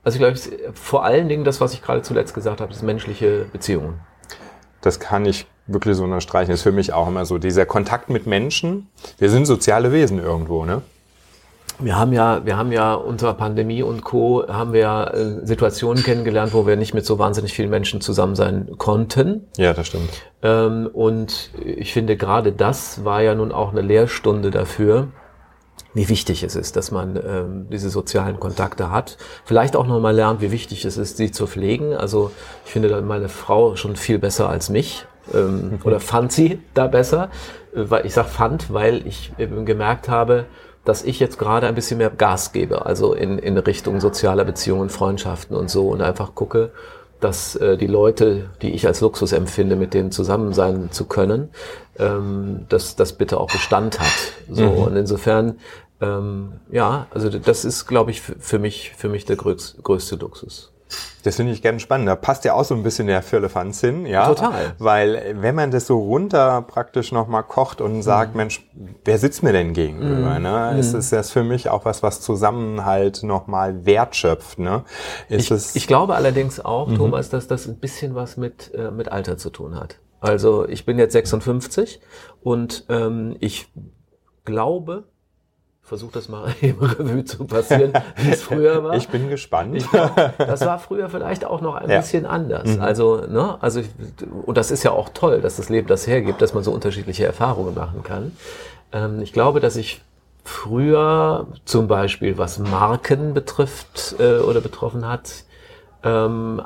also 0.03 0.17
ich 0.17 0.19
glaube, 0.19 0.73
vor 0.73 1.05
allen 1.05 1.29
Dingen 1.29 1.45
das, 1.45 1.61
was 1.61 1.73
ich 1.73 1.81
gerade 1.81 2.01
zuletzt 2.01 2.33
gesagt 2.33 2.59
habe, 2.59 2.73
das 2.73 2.81
menschliche 2.81 3.45
Beziehungen. 3.53 4.01
Das 4.81 4.99
kann 4.99 5.25
ich 5.25 5.47
wirklich 5.67 5.95
so 5.95 6.03
unterstreichen. 6.03 6.51
Das 6.51 6.59
ist 6.59 6.63
für 6.63 6.73
mich 6.73 6.91
auch 6.91 7.07
immer 7.07 7.25
so. 7.25 7.37
Dieser 7.37 7.65
Kontakt 7.65 8.09
mit 8.09 8.27
Menschen. 8.27 8.89
Wir 9.17 9.29
sind 9.29 9.45
soziale 9.45 9.93
Wesen 9.93 10.19
irgendwo, 10.19 10.65
ne? 10.65 10.81
Wir 11.79 11.97
haben 11.97 12.13
ja, 12.13 12.45
wir 12.45 12.57
haben 12.57 12.71
ja 12.71 12.93
unter 12.93 13.33
Pandemie 13.33 13.83
und 13.83 14.03
Co. 14.03 14.47
haben 14.47 14.71
wir 14.71 14.79
ja, 14.79 15.07
äh, 15.07 15.45
Situationen 15.45 16.03
kennengelernt, 16.03 16.53
wo 16.53 16.65
wir 16.65 16.77
nicht 16.77 16.93
mit 16.93 17.05
so 17.05 17.19
wahnsinnig 17.19 17.53
vielen 17.53 17.69
Menschen 17.69 17.99
zusammen 17.99 18.35
sein 18.35 18.69
konnten. 18.77 19.47
Ja, 19.57 19.73
das 19.73 19.87
stimmt. 19.87 20.09
Ähm, 20.41 20.89
und 20.91 21.51
ich 21.63 21.91
finde, 21.91 22.15
gerade 22.15 22.53
das 22.53 23.03
war 23.03 23.21
ja 23.21 23.35
nun 23.35 23.51
auch 23.51 23.71
eine 23.71 23.81
Lehrstunde 23.81 24.51
dafür, 24.51 25.09
wie 25.93 26.07
wichtig 26.07 26.43
es 26.43 26.55
ist, 26.55 26.77
dass 26.77 26.91
man 26.91 27.17
ähm, 27.17 27.67
diese 27.69 27.89
sozialen 27.89 28.39
Kontakte 28.39 28.89
hat. 28.89 29.17
Vielleicht 29.43 29.75
auch 29.75 29.87
nochmal 29.87 30.15
lernt, 30.15 30.41
wie 30.41 30.51
wichtig 30.51 30.85
es 30.85 30.97
ist, 30.97 31.17
sie 31.17 31.31
zu 31.31 31.45
pflegen. 31.45 31.93
Also 31.93 32.31
ich 32.65 32.71
finde 32.71 32.87
da 32.87 33.01
meine 33.01 33.29
Frau 33.29 33.75
schon 33.75 33.95
viel 33.97 34.19
besser 34.19 34.49
als 34.49 34.69
mich. 34.69 35.05
Ähm, 35.33 35.79
oder 35.83 35.99
fand 35.99 36.31
sie 36.31 36.61
da 36.73 36.87
besser. 36.87 37.29
Äh, 37.75 37.89
Weil 37.89 38.05
ich 38.05 38.13
sag 38.13 38.27
fand, 38.27 38.71
weil 38.71 39.05
ich 39.05 39.33
eben 39.37 39.65
gemerkt 39.65 40.07
habe, 40.07 40.45
dass 40.85 41.03
ich 41.03 41.19
jetzt 41.19 41.37
gerade 41.37 41.67
ein 41.67 41.75
bisschen 41.75 41.97
mehr 41.97 42.11
Gas 42.11 42.53
gebe, 42.53 42.85
also 42.85 43.13
in, 43.13 43.39
in 43.39 43.57
Richtung 43.57 43.99
sozialer 43.99 44.45
Beziehungen, 44.45 44.89
Freundschaften 44.89 45.55
und 45.55 45.69
so 45.69 45.89
und 45.89 46.01
einfach 46.01 46.35
gucke, 46.35 46.71
dass 47.19 47.55
äh, 47.55 47.75
die 47.75 47.87
Leute, 47.87 48.49
die 48.61 48.71
ich 48.71 48.85
als 48.85 49.01
Luxus 49.01 49.31
empfinde, 49.31 49.75
mit 49.75 49.93
denen 49.93 50.11
zusammen 50.11 50.53
sein 50.53 50.91
zu 50.91 51.05
können, 51.05 51.49
ähm, 51.97 52.65
dass 52.69 52.95
das 52.95 53.13
bitte 53.13 53.39
auch 53.39 53.51
Bestand 53.51 53.99
hat. 53.99 54.07
So 54.49 54.67
und 54.67 54.95
insofern, 54.95 55.59
ähm, 56.01 56.53
ja, 56.71 57.07
also 57.09 57.29
das 57.29 57.65
ist, 57.65 57.87
glaube 57.87 58.11
ich, 58.11 58.21
für 58.21 58.59
mich 58.59 58.91
für 58.95 59.09
mich 59.09 59.25
der 59.25 59.37
größ, 59.37 59.77
größte 59.81 60.17
Luxus. 60.17 60.74
Das 61.23 61.37
finde 61.37 61.53
ich 61.53 61.63
ganz 61.63 61.81
spannend. 61.81 62.07
Da 62.07 62.15
passt 62.15 62.45
ja 62.45 62.53
auch 62.53 62.63
so 62.63 62.75
ein 62.75 62.83
bisschen 62.83 63.07
der 63.07 63.23
Firlefanz 63.23 63.81
hin, 63.81 64.05
ja. 64.05 64.27
Total. 64.27 64.75
Weil 64.77 65.15
äh, 65.15 65.41
wenn 65.41 65.55
man 65.55 65.71
das 65.71 65.87
so 65.87 65.97
runter 65.97 66.61
praktisch 66.61 67.11
nochmal 67.11 67.43
kocht 67.43 67.81
und 67.81 68.03
sagt, 68.03 68.31
Mhm. 68.31 68.37
Mensch, 68.37 68.69
wer 69.03 69.17
sitzt 69.17 69.41
mir 69.41 69.51
denn 69.51 69.73
gegenüber? 69.73 70.39
Ne? 70.39 70.77
Ist 70.77 70.93
es 70.93 71.09
das 71.09 71.31
für 71.31 71.43
mich 71.43 71.69
auch 71.69 71.83
was, 71.85 72.03
was 72.03 72.21
Zusammenhalt 72.21 73.23
nochmal 73.23 73.85
wertschöpft? 73.85 74.59
Ne? 74.59 74.83
Ist 75.29 75.45
Ich, 75.45 75.51
es, 75.51 75.75
ich 75.75 75.87
glaube 75.87 76.15
allerdings 76.15 76.63
auch, 76.63 76.93
Thomas, 76.93 77.29
dass 77.29 77.47
das 77.47 77.67
ein 77.67 77.79
bisschen 77.79 78.13
was 78.13 78.37
mit, 78.37 78.71
äh, 78.75 78.91
mit 78.91 79.11
Alter 79.11 79.37
zu 79.37 79.49
tun 79.49 79.75
hat. 79.79 79.99
Also 80.19 80.67
ich 80.67 80.85
bin 80.85 80.99
jetzt 80.99 81.13
56 81.13 82.01
und 82.43 82.85
ähm, 82.89 83.35
ich 83.39 83.67
glaube, 84.43 85.05
versuche 85.85 86.13
das 86.13 86.27
mal 86.29 86.53
im 86.61 86.79
Revue 86.79 87.23
zu 87.23 87.45
passieren, 87.45 87.93
wie 88.17 88.31
es 88.31 88.41
früher 88.41 88.83
war. 88.83 88.95
ich 88.95 89.07
bin 89.07 89.29
gespannt. 89.29 89.75
Ich 89.75 89.89
glaub, 89.89 90.15
das 90.37 90.61
war 90.65 90.79
früher 90.79 91.07
vielleicht 91.09 91.45
auch 91.45 91.61
noch 91.61 91.75
ein 91.75 91.89
Ja. 91.89 91.99
bisschen 91.99 92.25
anders. 92.25 92.79
Also, 92.79 93.17
ne, 93.27 93.57
also, 93.61 93.79
ich- 93.81 93.89
und 94.45 94.57
das 94.57 94.71
ist 94.71 94.83
ja 94.83 94.91
auch 94.91 95.09
toll, 95.09 95.41
dass 95.41 95.57
das 95.57 95.69
Leben 95.69 95.87
das 95.87 96.07
hergibt, 96.07 96.41
dass 96.41 96.53
man 96.53 96.63
so 96.63 96.71
unterschiedliche 96.71 97.25
Erfahrungen 97.25 97.75
machen 97.75 98.01
kann. 98.03 98.35
Ähm, 98.91 99.21
ich 99.21 99.31
glaube, 99.31 99.59
dass 99.59 99.75
ich 99.75 100.01
früher 100.43 101.47
zum 101.65 101.87
Beispiel, 101.87 102.37
was 102.37 102.59
Marken 102.59 103.33
betrifft 103.33 104.15
äh, 104.19 104.37
oder 104.39 104.61
betroffen 104.61 105.07
hat, 105.07 105.43
ähm, 106.03 106.61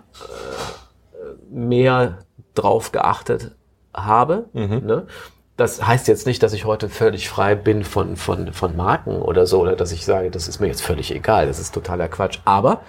äh, 1.14 1.54
mehr 1.54 2.20
drauf 2.56 2.92
geachtet 2.92 3.52
habe. 3.94 4.46
Ne? 4.54 5.08
Das 5.60 5.86
heißt 5.86 6.08
jetzt 6.08 6.26
nicht, 6.26 6.42
dass 6.42 6.54
ich 6.54 6.64
heute 6.64 6.88
völlig 6.88 7.28
frei 7.28 7.54
bin 7.54 7.84
von, 7.84 8.16
von, 8.16 8.54
von 8.54 8.78
Marken 8.78 9.22
oder 9.22 9.46
so, 9.46 9.60
oder 9.60 9.76
dass 9.76 9.92
ich 9.92 10.06
sage, 10.06 10.32
das 10.32 10.48
ist 10.48 10.62
mir 10.62 10.68
jetzt 10.68 10.82
völlig 10.82 11.14
egal, 11.14 11.48
das 11.48 11.60
ist 11.60 11.74
totaler 11.74 12.08
Quatsch. 12.08 12.40
Aber, 12.46 12.80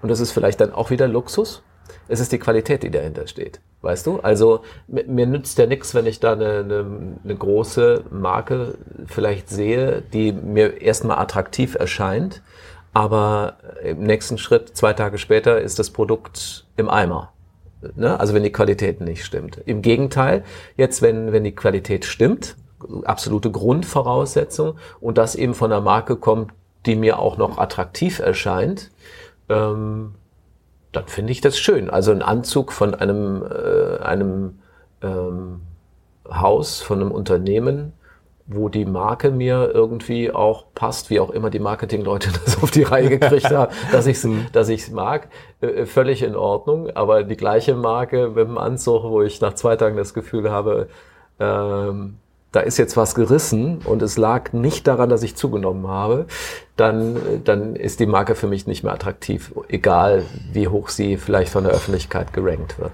und 0.00 0.08
das 0.08 0.20
ist 0.20 0.32
vielleicht 0.32 0.58
dann 0.62 0.72
auch 0.72 0.88
wieder 0.88 1.06
Luxus, 1.06 1.62
es 2.08 2.20
ist 2.20 2.32
die 2.32 2.38
Qualität, 2.38 2.82
die 2.82 2.90
dahinter 2.90 3.26
steht. 3.26 3.60
Weißt 3.82 4.06
du? 4.06 4.20
Also 4.20 4.62
mir, 4.86 5.26
nützt 5.26 5.58
ja 5.58 5.66
nichts, 5.66 5.94
wenn 5.94 6.06
ich 6.06 6.18
da 6.18 6.32
eine, 6.32 6.60
eine, 6.60 6.86
eine 7.22 7.36
große 7.36 8.04
Marke 8.10 8.78
vielleicht 9.04 9.50
sehe, 9.50 10.00
die 10.00 10.32
mir 10.32 10.80
erstmal 10.80 11.18
attraktiv 11.18 11.74
erscheint, 11.74 12.40
aber 12.94 13.58
im 13.82 14.02
nächsten 14.02 14.38
Schritt, 14.38 14.74
zwei 14.74 14.94
Tage 14.94 15.18
später, 15.18 15.60
ist 15.60 15.78
das 15.78 15.90
Produkt 15.90 16.64
im 16.78 16.88
Eimer. 16.88 17.33
Ne? 17.96 18.18
Also 18.18 18.34
wenn 18.34 18.42
die 18.42 18.52
Qualität 18.52 19.00
nicht 19.00 19.24
stimmt. 19.24 19.58
Im 19.66 19.82
Gegenteil, 19.82 20.44
jetzt 20.76 21.02
wenn, 21.02 21.32
wenn 21.32 21.44
die 21.44 21.54
Qualität 21.54 22.04
stimmt, 22.04 22.56
absolute 23.04 23.50
Grundvoraussetzung 23.50 24.76
und 25.00 25.18
das 25.18 25.34
eben 25.34 25.54
von 25.54 25.72
einer 25.72 25.80
Marke 25.80 26.16
kommt, 26.16 26.52
die 26.86 26.96
mir 26.96 27.18
auch 27.18 27.38
noch 27.38 27.58
attraktiv 27.58 28.18
erscheint, 28.18 28.90
ähm, 29.48 30.14
dann 30.92 31.06
finde 31.08 31.32
ich 31.32 31.40
das 31.40 31.58
schön. 31.58 31.90
Also 31.90 32.12
ein 32.12 32.22
Anzug 32.22 32.72
von 32.72 32.94
einem, 32.94 33.42
äh, 33.42 33.98
einem 34.02 34.58
ähm, 35.02 35.62
Haus, 36.30 36.80
von 36.80 37.00
einem 37.00 37.10
Unternehmen, 37.10 37.92
wo 38.46 38.68
die 38.68 38.84
Marke 38.84 39.30
mir 39.30 39.70
irgendwie 39.72 40.30
auch 40.30 40.66
passt, 40.74 41.08
wie 41.08 41.18
auch 41.18 41.30
immer 41.30 41.50
die 41.50 41.58
Marketingleute 41.58 42.30
das 42.44 42.62
auf 42.62 42.70
die 42.70 42.82
Reihe 42.82 43.08
gekriegt 43.08 43.50
haben, 43.50 43.72
dass 43.92 44.06
ich 44.06 44.22
es 44.22 44.28
dass 44.52 44.68
ich's 44.68 44.90
mag, 44.90 45.28
äh, 45.60 45.86
völlig 45.86 46.22
in 46.22 46.36
Ordnung. 46.36 46.90
Aber 46.90 47.22
die 47.22 47.36
gleiche 47.36 47.74
Marke 47.74 48.28
mit 48.28 48.46
dem 48.46 48.58
Anzug, 48.58 49.04
wo 49.04 49.22
ich 49.22 49.40
nach 49.40 49.54
zwei 49.54 49.76
Tagen 49.76 49.96
das 49.96 50.14
Gefühl 50.14 50.50
habe, 50.50 50.88
ähm, 51.40 52.18
da 52.52 52.60
ist 52.60 52.78
jetzt 52.78 52.96
was 52.96 53.16
gerissen 53.16 53.80
und 53.84 54.00
es 54.00 54.16
lag 54.16 54.52
nicht 54.52 54.86
daran, 54.86 55.08
dass 55.08 55.24
ich 55.24 55.34
zugenommen 55.34 55.88
habe, 55.88 56.26
dann, 56.76 57.16
dann 57.42 57.74
ist 57.74 57.98
die 57.98 58.06
Marke 58.06 58.36
für 58.36 58.46
mich 58.46 58.68
nicht 58.68 58.84
mehr 58.84 58.92
attraktiv, 58.92 59.52
egal 59.68 60.22
wie 60.52 60.68
hoch 60.68 60.88
sie 60.88 61.16
vielleicht 61.16 61.50
von 61.50 61.64
der 61.64 61.72
Öffentlichkeit 61.72 62.32
gerankt 62.32 62.78
wird. 62.78 62.92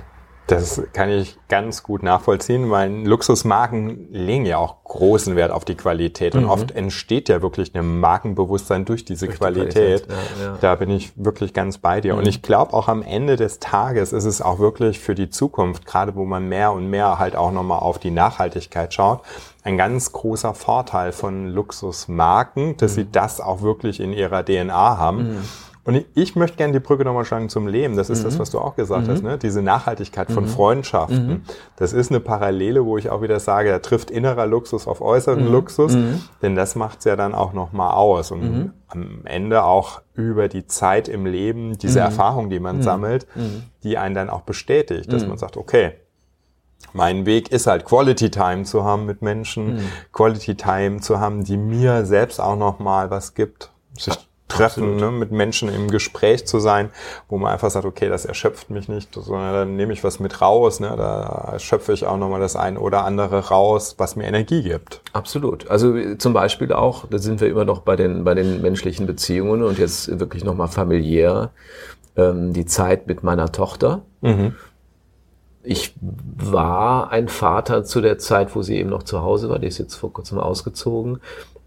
Das 0.51 0.83
kann 0.93 1.11
ich 1.11 1.39
ganz 1.49 1.83
gut 1.83 2.03
nachvollziehen, 2.03 2.71
weil 2.71 2.91
Luxusmarken 3.07 4.09
legen 4.11 4.47
ja 4.47 4.59
auch 4.59 4.83
großen 4.85 5.37
Wert 5.37 5.53
auf 5.53 5.65
die 5.65 5.77
Qualität 5.77 6.35
und 6.35 6.45
mhm. 6.45 6.51
oft 6.51 6.73
entsteht 6.73 7.29
ja 7.29 7.41
wirklich 7.43 7.75
ein 7.75 8.01
Markenbewusstsein 8.01 8.85
durch 8.85 9.05
diese 9.05 9.27
durch 9.27 9.39
Qualität. 9.39 10.03
Die 10.03 10.07
Qualität. 10.07 10.09
Ja, 10.41 10.45
ja. 10.45 10.59
Da 10.61 10.75
bin 10.75 10.91
ich 10.91 11.13
wirklich 11.17 11.55
ganz 11.55 11.79
bei 11.79 12.01
dir. 12.01 12.15
Mhm. 12.15 12.21
Und 12.21 12.27
ich 12.27 12.43
glaube 12.43 12.75
auch 12.75 12.89
am 12.89 13.03
Ende 13.03 13.37
des 13.37 13.61
Tages 13.61 14.13
ist 14.13 14.25
es 14.25 14.43
auch 14.43 14.59
wirklich 14.59 14.99
für 14.99 15.15
die 15.15 15.31
Zukunft, 15.31 15.87
gerade 15.87 16.17
wo 16.17 16.25
man 16.25 16.49
mehr 16.49 16.73
und 16.73 16.89
mehr 16.89 17.19
halt 17.19 17.37
auch 17.37 17.53
nochmal 17.53 17.79
auf 17.79 17.99
die 17.99 18.11
Nachhaltigkeit 18.11 18.93
schaut, 18.93 19.21
ein 19.63 19.77
ganz 19.77 20.13
großer 20.13 20.55
Vorteil 20.55 21.13
von 21.13 21.49
Luxusmarken, 21.49 22.77
dass 22.77 22.93
mhm. 22.93 22.95
sie 22.97 23.13
das 23.13 23.41
auch 23.41 23.63
wirklich 23.63 24.01
in 24.01 24.13
ihrer 24.13 24.45
DNA 24.45 24.99
haben. 24.99 25.47
Mhm. 25.85 25.95
Und 25.95 26.05
ich 26.15 26.37
möchte 26.37 26.57
gerne 26.57 26.73
die 26.73 26.81
Brücke 26.81 27.05
nochmal 27.05 27.25
schlagen 27.25 27.49
zum 27.49 27.67
Leben. 27.67 27.97
Das 27.97 28.11
ist 28.11 28.21
mhm. 28.21 28.25
das, 28.25 28.39
was 28.39 28.51
du 28.51 28.59
auch 28.59 28.77
gesagt 28.77 29.07
mhm. 29.07 29.13
hast, 29.13 29.23
ne? 29.23 29.39
diese 29.39 29.63
Nachhaltigkeit 29.63 30.31
von 30.31 30.45
mhm. 30.45 30.49
Freundschaften. 30.49 31.27
Mhm. 31.29 31.43
Das 31.77 31.93
ist 31.93 32.11
eine 32.11 32.21
Parallele, 32.21 32.85
wo 32.85 32.99
ich 32.99 33.11
auch 33.11 33.23
wieder 33.23 33.41
sage, 33.41 33.71
da 33.71 33.79
trifft 33.79 34.11
innerer 34.11 34.47
Luxus 34.47 34.87
auf 34.87 35.01
äußeren 35.01 35.47
mhm. 35.47 35.53
Luxus, 35.53 35.95
mhm. 35.95 36.21
denn 36.43 36.55
das 36.55 36.75
macht's 36.75 37.05
ja 37.05 37.17
dann 37.17 37.35
auch 37.35 37.53
nochmal 37.53 37.93
aus. 37.95 38.31
Und 38.31 38.73
am 38.89 39.21
Ende 39.25 39.65
auch 39.65 40.03
über 40.15 40.49
die 40.49 40.67
Zeit 40.67 41.09
im 41.09 41.27
Leben, 41.27 41.79
diese 41.79 42.01
Erfahrung, 42.01 42.51
die 42.51 42.61
man 42.61 42.83
sammelt, 42.83 43.27
die 43.83 43.99
einen 43.99 44.15
dann 44.15 44.31
auch 44.31 44.43
bestätigt, 44.43 45.13
dass 45.13 45.27
man 45.27 45.39
sagt, 45.39 45.57
okay, 45.57 45.93
mein 46.93 47.25
Weg 47.25 47.53
ist 47.53 47.67
halt 47.67 47.85
Quality 47.85 48.31
Time 48.31 48.65
zu 48.65 48.85
haben 48.85 49.07
mit 49.07 49.23
Menschen, 49.23 49.81
Quality 50.13 50.57
Time 50.57 51.01
zu 51.01 51.21
haben, 51.21 51.45
die 51.45 51.57
mir 51.57 52.05
selbst 52.05 52.41
auch 52.41 52.57
nochmal 52.57 53.11
was 53.11 53.35
gibt. 53.35 53.71
Sich 53.97 54.30
treffen, 54.51 54.97
ne, 54.97 55.11
mit 55.11 55.31
Menschen 55.31 55.73
im 55.73 55.89
Gespräch 55.89 56.47
zu 56.47 56.59
sein, 56.59 56.91
wo 57.29 57.39
man 57.39 57.53
einfach 57.53 57.71
sagt, 57.71 57.87
okay, 57.87 58.09
das 58.09 58.27
erschöpft 58.27 58.69
mich 58.69 58.89
nicht, 58.89 59.15
sondern 59.15 59.55
dann 59.55 59.77
nehme 59.77 59.93
ich 59.93 60.05
was 60.05 60.21
mit 60.21 60.41
raus, 60.43 60.81
ne, 60.81 60.95
da 60.97 61.59
schöpfe 61.59 61.93
ich 61.93 62.07
auch 62.07 62.19
nochmal 62.19 62.41
das 62.41 62.57
ein 62.57 62.77
oder 62.77 63.05
andere 63.05 63.49
raus, 63.49 63.95
was 63.99 64.17
mir 64.17 64.25
Energie 64.25 64.63
gibt. 64.63 65.01
Absolut. 65.13 65.71
Also 65.71 65.95
zum 66.17 66.33
Beispiel 66.33 66.73
auch, 66.73 67.07
da 67.09 67.19
sind 67.19 67.41
wir 67.41 67.49
immer 67.49 67.65
noch 67.65 67.81
bei 67.81 67.97
den, 67.97 68.25
bei 68.25 68.35
den 68.35 68.61
menschlichen 68.61 69.07
Beziehungen 69.07 69.63
und 69.63 69.79
jetzt 69.79 70.21
wirklich 70.21 70.45
nochmal 70.45 70.69
familiär, 70.69 71.51
ähm, 72.17 72.53
die 72.53 72.67
Zeit 72.67 73.07
mit 73.07 73.23
meiner 73.23 73.53
Tochter. 73.53 74.03
Mhm. 74.21 74.55
Ich 75.63 75.95
war 76.01 77.11
ein 77.11 77.29
Vater 77.29 77.85
zu 77.85 78.01
der 78.01 78.19
Zeit, 78.19 78.57
wo 78.57 78.63
sie 78.63 78.77
eben 78.79 78.89
noch 78.89 79.03
zu 79.03 79.21
Hause 79.21 79.51
war, 79.51 79.59
die 79.59 79.67
ist 79.67 79.79
jetzt 79.79 79.95
vor 79.95 80.13
kurzem 80.13 80.39
ausgezogen 80.39 81.21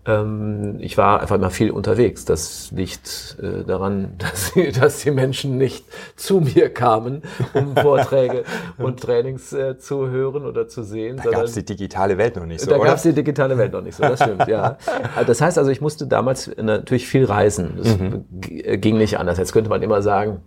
ich 0.05 0.97
war 0.97 1.21
einfach 1.21 1.37
immer 1.37 1.49
viel 1.49 1.71
unterwegs. 1.71 2.25
Das 2.25 2.71
liegt 2.71 3.37
äh, 3.41 3.63
daran, 3.63 4.15
dass, 4.17 4.51
dass, 4.77 4.99
die 4.99 5.11
Menschen 5.11 5.57
nicht 5.57 5.85
zu 6.17 6.41
mir 6.41 6.73
kamen, 6.73 7.21
um 7.53 7.73
Vorträge 7.81 8.43
und 8.77 8.99
Trainings 8.99 9.53
äh, 9.53 9.77
zu 9.77 10.09
hören 10.09 10.45
oder 10.45 10.67
zu 10.67 10.83
sehen. 10.83 11.21
Da 11.23 11.31
gab 11.31 11.43
es 11.43 11.53
die 11.53 11.63
digitale 11.63 12.17
Welt 12.17 12.35
noch 12.35 12.45
nicht 12.45 12.59
so, 12.59 12.69
Da 12.69 12.79
gab 12.79 12.97
es 12.97 13.03
die 13.03 13.13
digitale 13.13 13.57
Welt 13.57 13.71
noch 13.71 13.81
nicht 13.81 13.95
so, 13.95 14.03
das 14.03 14.21
stimmt, 14.21 14.45
ja. 14.47 14.77
Also 15.15 15.27
das 15.27 15.39
heißt 15.39 15.57
also, 15.57 15.71
ich 15.71 15.79
musste 15.79 16.05
damals 16.05 16.51
natürlich 16.57 17.07
viel 17.07 17.23
reisen. 17.23 17.75
Das 17.77 17.97
mhm. 17.97 18.25
ging 18.81 18.97
nicht 18.97 19.17
anders. 19.17 19.37
Jetzt 19.37 19.53
könnte 19.53 19.69
man 19.69 19.81
immer 19.83 20.01
sagen, 20.01 20.41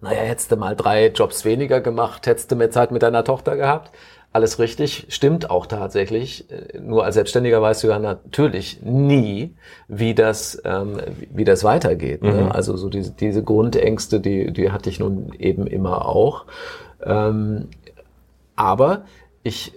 naja, 0.00 0.20
hättest 0.20 0.52
du 0.52 0.56
mal 0.56 0.74
drei 0.74 1.08
Jobs 1.08 1.44
weniger 1.44 1.82
gemacht, 1.82 2.26
hättest 2.26 2.50
du 2.50 2.56
mehr 2.56 2.70
Zeit 2.70 2.92
mit 2.92 3.02
deiner 3.02 3.24
Tochter 3.24 3.56
gehabt 3.56 3.90
alles 4.32 4.58
richtig, 4.58 5.06
stimmt 5.08 5.50
auch 5.50 5.66
tatsächlich. 5.66 6.46
Nur 6.80 7.04
als 7.04 7.14
Selbstständiger 7.14 7.62
weißt 7.62 7.82
du 7.82 7.88
ja 7.88 7.98
natürlich 7.98 8.80
nie, 8.82 9.54
wie 9.88 10.14
das, 10.14 10.60
ähm, 10.64 11.00
wie 11.32 11.44
das 11.44 11.64
weitergeht. 11.64 12.22
Ne? 12.22 12.42
Mhm. 12.42 12.52
Also 12.52 12.76
so 12.76 12.88
diese, 12.88 13.12
diese 13.12 13.42
Grundängste, 13.42 14.20
die, 14.20 14.52
die 14.52 14.70
hatte 14.70 14.90
ich 14.90 15.00
nun 15.00 15.32
eben 15.38 15.66
immer 15.66 16.06
auch. 16.06 16.44
Ähm, 17.02 17.68
aber 18.54 19.04
ich 19.42 19.72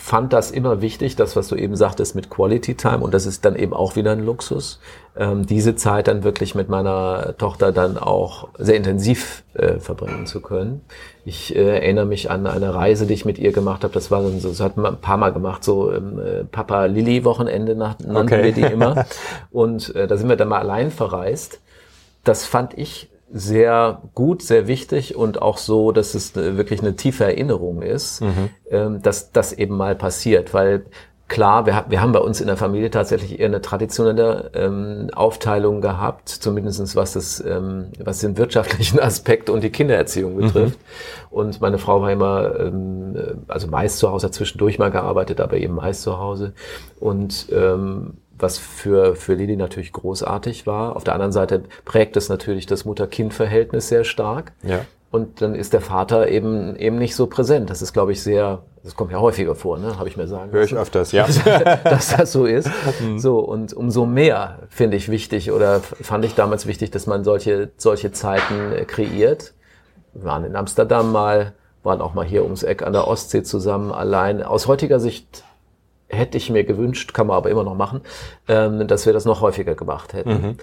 fand 0.00 0.32
das 0.32 0.50
immer 0.50 0.80
wichtig, 0.80 1.14
das, 1.14 1.36
was 1.36 1.48
du 1.48 1.56
eben 1.56 1.76
sagtest 1.76 2.14
mit 2.14 2.30
Quality 2.30 2.74
Time, 2.74 3.00
und 3.00 3.12
das 3.12 3.26
ist 3.26 3.44
dann 3.44 3.54
eben 3.54 3.74
auch 3.74 3.96
wieder 3.96 4.12
ein 4.12 4.24
Luxus, 4.24 4.80
ähm, 5.14 5.44
diese 5.44 5.76
Zeit 5.76 6.08
dann 6.08 6.24
wirklich 6.24 6.54
mit 6.54 6.70
meiner 6.70 7.34
Tochter 7.36 7.70
dann 7.70 7.98
auch 7.98 8.48
sehr 8.58 8.76
intensiv 8.76 9.44
äh, 9.52 9.78
verbringen 9.78 10.26
zu 10.26 10.40
können. 10.40 10.80
Ich 11.26 11.54
äh, 11.54 11.80
erinnere 11.80 12.06
mich 12.06 12.30
an 12.30 12.46
eine 12.46 12.74
Reise, 12.74 13.06
die 13.06 13.12
ich 13.12 13.26
mit 13.26 13.38
ihr 13.38 13.52
gemacht 13.52 13.84
habe. 13.84 13.92
Das 13.92 14.10
war 14.10 14.22
so, 14.22 14.48
das 14.48 14.60
hat 14.60 14.78
man 14.78 14.94
ein 14.94 15.00
paar 15.00 15.18
Mal 15.18 15.34
gemacht, 15.34 15.62
so 15.62 15.92
äh, 15.92 16.44
Papa 16.50 16.86
Lilly 16.86 17.24
Wochenende 17.26 17.76
nannten 17.76 18.16
okay. 18.16 18.42
wir 18.42 18.52
die 18.52 18.72
immer. 18.72 19.04
Und 19.50 19.94
äh, 19.94 20.06
da 20.06 20.16
sind 20.16 20.30
wir 20.30 20.36
dann 20.36 20.48
mal 20.48 20.60
allein 20.60 20.90
verreist. 20.90 21.60
Das 22.24 22.46
fand 22.46 22.76
ich 22.78 23.10
sehr 23.32 24.02
gut, 24.14 24.42
sehr 24.42 24.66
wichtig 24.66 25.14
und 25.14 25.40
auch 25.40 25.58
so, 25.58 25.92
dass 25.92 26.14
es 26.14 26.34
wirklich 26.34 26.80
eine 26.80 26.96
tiefe 26.96 27.24
Erinnerung 27.24 27.82
ist, 27.82 28.22
mhm. 28.22 28.50
Ähm, 28.70 29.02
dass 29.02 29.32
das 29.32 29.52
eben 29.52 29.76
mal 29.76 29.96
passiert, 29.96 30.54
weil 30.54 30.84
klar, 31.30 31.64
wir, 31.64 31.86
wir 31.88 32.02
haben 32.02 32.12
bei 32.12 32.18
uns 32.18 32.40
in 32.40 32.48
der 32.48 32.56
Familie 32.56 32.90
tatsächlich 32.90 33.38
eher 33.38 33.46
eine 33.46 33.62
traditionelle 33.62 34.50
ähm, 34.52 35.10
Aufteilung 35.14 35.80
gehabt, 35.80 36.28
zumindestens 36.28 36.96
was 36.96 37.12
das, 37.12 37.42
ähm, 37.46 37.92
was 38.04 38.18
den 38.18 38.36
wirtschaftlichen 38.36 38.98
Aspekt 39.00 39.48
und 39.48 39.62
die 39.62 39.70
Kindererziehung 39.70 40.34
mhm. 40.34 40.40
betrifft. 40.40 40.78
Mhm. 40.78 41.36
Und 41.36 41.60
meine 41.60 41.78
Frau 41.78 42.02
war 42.02 42.10
immer, 42.10 42.58
ähm, 42.58 43.44
also 43.48 43.68
meist 43.68 43.98
zu 43.98 44.10
Hause, 44.10 44.26
hat 44.26 44.34
zwischendurch 44.34 44.78
mal 44.78 44.90
gearbeitet, 44.90 45.40
aber 45.40 45.56
eben 45.56 45.76
meist 45.76 46.02
zu 46.02 46.18
Hause. 46.18 46.52
Und 46.98 47.46
ähm, 47.52 48.18
was 48.42 48.58
für, 48.58 49.16
für 49.16 49.34
Lili 49.34 49.56
natürlich 49.56 49.92
großartig 49.92 50.66
war. 50.66 50.96
Auf 50.96 51.04
der 51.04 51.14
anderen 51.14 51.32
Seite 51.32 51.62
prägt 51.84 52.16
es 52.16 52.28
natürlich 52.28 52.66
das 52.66 52.84
Mutter-Kind-Verhältnis 52.84 53.88
sehr 53.88 54.04
stark. 54.04 54.52
Ja. 54.62 54.80
Und 55.10 55.42
dann 55.42 55.56
ist 55.56 55.72
der 55.72 55.80
Vater 55.80 56.28
eben, 56.28 56.76
eben 56.76 56.96
nicht 56.96 57.16
so 57.16 57.26
präsent. 57.26 57.68
Das 57.68 57.82
ist, 57.82 57.92
glaube 57.92 58.12
ich, 58.12 58.22
sehr, 58.22 58.62
das 58.84 58.94
kommt 58.94 59.10
ja 59.10 59.18
häufiger 59.18 59.56
vor, 59.56 59.76
ne? 59.76 59.98
habe 59.98 60.08
ich 60.08 60.16
mir 60.16 60.28
sagen 60.28 60.52
Höre 60.52 60.62
ich 60.62 60.74
öfters, 60.74 61.10
ja. 61.10 61.26
dass 61.84 62.16
das 62.16 62.30
so 62.30 62.46
ist. 62.46 62.70
Mhm. 63.00 63.18
So, 63.18 63.40
und 63.40 63.72
umso 63.74 64.06
mehr 64.06 64.60
finde 64.68 64.96
ich 64.96 65.10
wichtig 65.10 65.50
oder 65.50 65.80
fand 65.80 66.24
ich 66.24 66.36
damals 66.36 66.66
wichtig, 66.66 66.92
dass 66.92 67.08
man 67.08 67.24
solche, 67.24 67.70
solche 67.76 68.12
Zeiten 68.12 68.86
kreiert. 68.86 69.54
Wir 70.14 70.24
waren 70.24 70.44
in 70.44 70.54
Amsterdam 70.54 71.10
mal, 71.10 71.54
waren 71.82 72.00
auch 72.00 72.14
mal 72.14 72.24
hier 72.24 72.44
ums 72.44 72.62
Eck 72.62 72.82
an 72.82 72.92
der 72.92 73.08
Ostsee 73.08 73.42
zusammen 73.42 73.90
allein. 73.90 74.44
Aus 74.44 74.68
heutiger 74.68 75.00
Sicht 75.00 75.42
hätte 76.10 76.36
ich 76.36 76.50
mir 76.50 76.64
gewünscht, 76.64 77.14
kann 77.14 77.26
man 77.26 77.36
aber 77.36 77.50
immer 77.50 77.64
noch 77.64 77.74
machen, 77.74 78.02
ähm, 78.48 78.86
dass 78.86 79.06
wir 79.06 79.12
das 79.12 79.24
noch 79.24 79.40
häufiger 79.40 79.74
gemacht 79.74 80.12
hätten. 80.12 80.30
Mhm. 80.30 80.56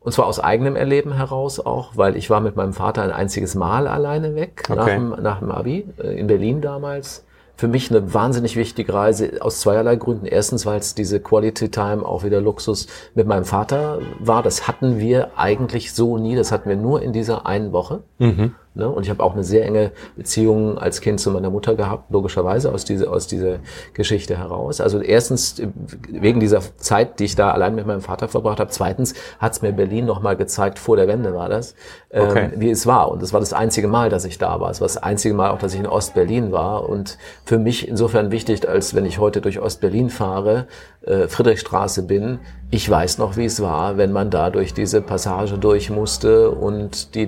Und 0.00 0.12
zwar 0.12 0.26
aus 0.26 0.40
eigenem 0.40 0.76
Erleben 0.76 1.12
heraus 1.12 1.60
auch, 1.60 1.92
weil 1.94 2.16
ich 2.16 2.30
war 2.30 2.40
mit 2.40 2.56
meinem 2.56 2.72
Vater 2.72 3.02
ein 3.02 3.12
einziges 3.12 3.54
Mal 3.54 3.86
alleine 3.86 4.34
weg, 4.34 4.62
okay. 4.68 4.76
nach, 4.76 4.86
dem, 4.86 5.22
nach 5.22 5.38
dem 5.40 5.50
Abi, 5.50 5.86
äh, 6.02 6.18
in 6.18 6.26
Berlin 6.26 6.60
damals. 6.62 7.24
Für 7.56 7.68
mich 7.68 7.90
eine 7.90 8.14
wahnsinnig 8.14 8.56
wichtige 8.56 8.94
Reise 8.94 9.32
aus 9.40 9.60
zweierlei 9.60 9.96
Gründen. 9.96 10.24
Erstens, 10.24 10.64
weil 10.64 10.78
es 10.78 10.94
diese 10.94 11.20
Quality 11.20 11.70
Time, 11.70 12.06
auch 12.06 12.24
wieder 12.24 12.40
Luxus 12.40 12.86
mit 13.14 13.26
meinem 13.26 13.44
Vater 13.44 13.98
war. 14.18 14.42
Das 14.42 14.66
hatten 14.66 14.98
wir 14.98 15.32
eigentlich 15.36 15.92
so 15.92 16.16
nie. 16.16 16.34
Das 16.34 16.52
hatten 16.52 16.70
wir 16.70 16.76
nur 16.76 17.02
in 17.02 17.12
dieser 17.12 17.44
einen 17.44 17.72
Woche. 17.72 18.02
Mhm. 18.18 18.54
Ne? 18.74 18.88
Und 18.88 19.02
ich 19.02 19.10
habe 19.10 19.20
auch 19.22 19.34
eine 19.34 19.42
sehr 19.42 19.64
enge 19.64 19.90
Beziehung 20.16 20.78
als 20.78 21.00
Kind 21.00 21.18
zu 21.18 21.32
meiner 21.32 21.50
Mutter 21.50 21.74
gehabt, 21.74 22.12
logischerweise 22.12 22.72
aus, 22.72 22.84
diese, 22.84 23.10
aus 23.10 23.26
dieser 23.26 23.56
Geschichte 23.94 24.38
heraus. 24.38 24.80
Also 24.80 25.00
erstens 25.00 25.60
wegen 26.08 26.38
dieser 26.38 26.60
Zeit, 26.76 27.18
die 27.18 27.24
ich 27.24 27.34
da 27.34 27.50
allein 27.50 27.74
mit 27.74 27.86
meinem 27.86 28.00
Vater 28.00 28.28
verbracht 28.28 28.60
habe. 28.60 28.70
Zweitens 28.70 29.14
hat 29.40 29.52
es 29.52 29.62
mir 29.62 29.72
Berlin 29.72 30.06
nochmal 30.06 30.36
gezeigt, 30.36 30.78
vor 30.78 30.96
der 30.96 31.08
Wende 31.08 31.34
war 31.34 31.48
das, 31.48 31.74
ähm, 32.12 32.28
okay. 32.28 32.50
wie 32.56 32.70
es 32.70 32.86
war. 32.86 33.10
Und 33.10 33.22
es 33.24 33.32
war 33.32 33.40
das 33.40 33.52
einzige 33.52 33.88
Mal, 33.88 34.08
dass 34.08 34.24
ich 34.24 34.38
da 34.38 34.60
war. 34.60 34.70
Es 34.70 34.80
war 34.80 34.86
das 34.86 34.98
einzige 34.98 35.34
Mal 35.34 35.50
auch, 35.50 35.58
dass 35.58 35.74
ich 35.74 35.80
in 35.80 35.86
Ostberlin 35.88 36.52
war. 36.52 36.88
Und 36.88 37.18
für 37.44 37.58
mich 37.58 37.88
insofern 37.88 38.30
wichtig, 38.30 38.68
als 38.68 38.94
wenn 38.94 39.04
ich 39.04 39.18
heute 39.18 39.40
durch 39.40 39.58
Ostberlin 39.58 40.10
fahre, 40.10 40.68
äh, 41.02 41.26
Friedrichstraße 41.26 42.04
bin, 42.04 42.38
ich 42.70 42.88
weiß 42.88 43.18
noch, 43.18 43.36
wie 43.36 43.46
es 43.46 43.60
war, 43.60 43.96
wenn 43.96 44.12
man 44.12 44.30
da 44.30 44.48
durch 44.50 44.72
diese 44.74 45.02
Passage 45.02 45.58
durch 45.58 45.90
musste 45.90 46.52
und 46.52 47.16
die 47.16 47.26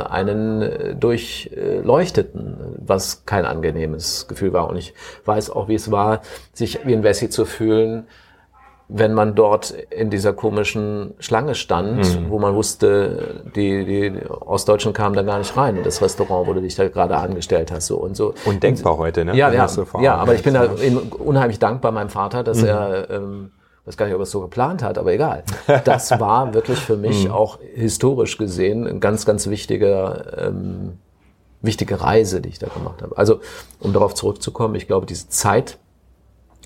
Einen 0.00 0.62
äh, 0.62 0.94
durchleuchteten, 0.94 2.76
was 2.78 3.24
kein 3.26 3.44
angenehmes 3.44 4.26
Gefühl 4.28 4.52
war. 4.52 4.68
Und 4.68 4.76
ich 4.76 4.94
weiß 5.24 5.50
auch, 5.50 5.68
wie 5.68 5.74
es 5.74 5.90
war, 5.90 6.22
sich 6.52 6.84
wie 6.84 6.94
ein 6.94 7.02
Wessi 7.02 7.30
zu 7.30 7.44
fühlen, 7.44 8.06
wenn 8.94 9.14
man 9.14 9.34
dort 9.34 9.70
in 9.70 10.10
dieser 10.10 10.32
komischen 10.34 11.14
Schlange 11.18 11.54
stand, 11.54 11.98
mhm. 11.98 12.30
wo 12.30 12.38
man 12.38 12.54
wusste, 12.54 13.42
die, 13.56 13.84
die 13.86 14.20
Ostdeutschen 14.28 14.92
kamen 14.92 15.16
da 15.16 15.22
gar 15.22 15.38
nicht 15.38 15.56
rein 15.56 15.76
in 15.76 15.82
das 15.82 16.02
Restaurant, 16.02 16.46
wo 16.46 16.52
du 16.52 16.60
dich 16.60 16.74
da 16.74 16.88
gerade 16.88 17.16
angestellt 17.16 17.72
hast. 17.72 17.86
So 17.86 17.96
und 17.96 18.16
so. 18.16 18.34
Undenkbar 18.44 18.98
heute, 18.98 19.24
ne? 19.24 19.34
Ja, 19.34 19.50
ja, 19.50 19.66
ja 20.00 20.14
aber 20.16 20.34
ich 20.34 20.42
bin 20.42 20.54
da 20.54 20.68
unheimlich 21.18 21.58
dankbar 21.58 21.92
meinem 21.92 22.10
Vater, 22.10 22.42
dass 22.42 22.60
mhm. 22.60 22.68
er, 22.68 23.10
ähm, 23.10 23.50
weiß 23.84 23.96
gar 23.96 24.06
nicht, 24.06 24.14
ob 24.14 24.20
er 24.20 24.24
es 24.24 24.30
so 24.30 24.40
geplant 24.40 24.82
hat, 24.82 24.98
aber 24.98 25.12
egal. 25.12 25.44
Das 25.84 26.10
war 26.12 26.54
wirklich 26.54 26.78
für 26.78 26.96
mich 26.96 27.24
mhm. 27.24 27.32
auch 27.32 27.58
historisch 27.74 28.38
gesehen 28.38 28.86
ein 28.86 29.00
ganz, 29.00 29.26
ganz 29.26 29.48
wichtiger, 29.48 30.46
ähm, 30.48 30.98
wichtige 31.60 32.00
Reise, 32.00 32.40
die 32.40 32.48
ich 32.48 32.58
da 32.58 32.68
gemacht 32.68 33.02
habe. 33.02 33.16
Also, 33.16 33.40
um 33.80 33.92
darauf 33.92 34.14
zurückzukommen, 34.14 34.74
ich 34.74 34.86
glaube, 34.86 35.06
diese 35.06 35.28
Zeit, 35.28 35.78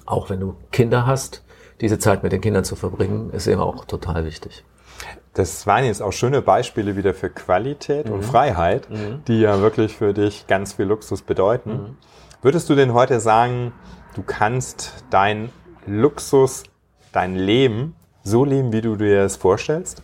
auch 0.04 0.30
wenn 0.30 0.40
du 0.40 0.56
Kinder 0.72 1.06
hast, 1.06 1.42
diese 1.80 1.98
Zeit 1.98 2.22
mit 2.22 2.32
den 2.32 2.40
Kindern 2.40 2.64
zu 2.64 2.76
verbringen, 2.76 3.30
ist 3.30 3.46
eben 3.46 3.60
auch 3.60 3.84
total 3.84 4.24
wichtig. 4.24 4.64
Das 5.34 5.66
waren 5.66 5.84
jetzt 5.84 6.02
auch 6.02 6.12
schöne 6.12 6.40
Beispiele 6.40 6.96
wieder 6.96 7.12
für 7.12 7.28
Qualität 7.28 8.06
mhm. 8.06 8.14
und 8.14 8.24
Freiheit, 8.24 8.88
mhm. 8.88 9.22
die 9.28 9.40
ja 9.40 9.60
wirklich 9.60 9.96
für 9.96 10.14
dich 10.14 10.46
ganz 10.46 10.74
viel 10.74 10.86
Luxus 10.86 11.22
bedeuten. 11.22 11.70
Mhm. 11.70 11.96
Würdest 12.40 12.70
du 12.70 12.74
denn 12.74 12.94
heute 12.94 13.20
sagen, 13.20 13.72
du 14.14 14.22
kannst 14.22 15.04
dein 15.10 15.50
Luxus, 15.86 16.64
dein 17.16 17.34
Leben 17.34 17.96
so 18.24 18.44
leben, 18.44 18.72
wie 18.72 18.82
du 18.82 18.94
dir 18.96 19.22
es 19.22 19.36
vorstellst? 19.36 20.02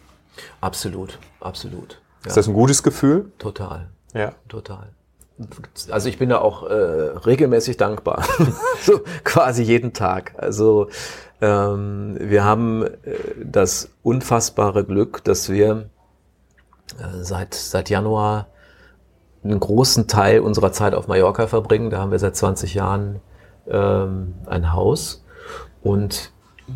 Absolut, 0.62 1.18
absolut. 1.40 2.00
Ja. 2.22 2.28
Ist 2.28 2.38
das 2.38 2.48
ein 2.48 2.54
gutes 2.54 2.82
Gefühl? 2.82 3.30
Total. 3.38 3.90
Ja. 4.14 4.32
Total. 4.48 4.88
Also 5.90 6.08
ich 6.08 6.18
bin 6.18 6.30
da 6.30 6.38
auch 6.38 6.62
äh, 6.62 6.72
regelmäßig 6.72 7.76
dankbar, 7.76 8.24
so 8.82 9.00
quasi 9.24 9.62
jeden 9.62 9.92
Tag. 9.92 10.32
Also 10.38 10.88
ähm, 11.42 12.16
wir 12.18 12.44
haben 12.44 12.84
äh, 12.84 12.94
das 13.44 13.90
unfassbare 14.02 14.84
Glück, 14.84 15.22
dass 15.24 15.50
wir 15.50 15.90
äh, 16.98 17.22
seit, 17.22 17.52
seit 17.52 17.90
Januar 17.90 18.46
einen 19.44 19.60
großen 19.60 20.06
Teil 20.06 20.40
unserer 20.40 20.72
Zeit 20.72 20.94
auf 20.94 21.08
Mallorca 21.08 21.46
verbringen. 21.46 21.90
Da 21.90 21.98
haben 21.98 22.10
wir 22.10 22.18
seit 22.18 22.36
20 22.36 22.72
Jahren 22.72 23.20
ähm, 23.66 24.34
ein 24.46 24.72
Haus 24.72 25.24
und 25.82 26.32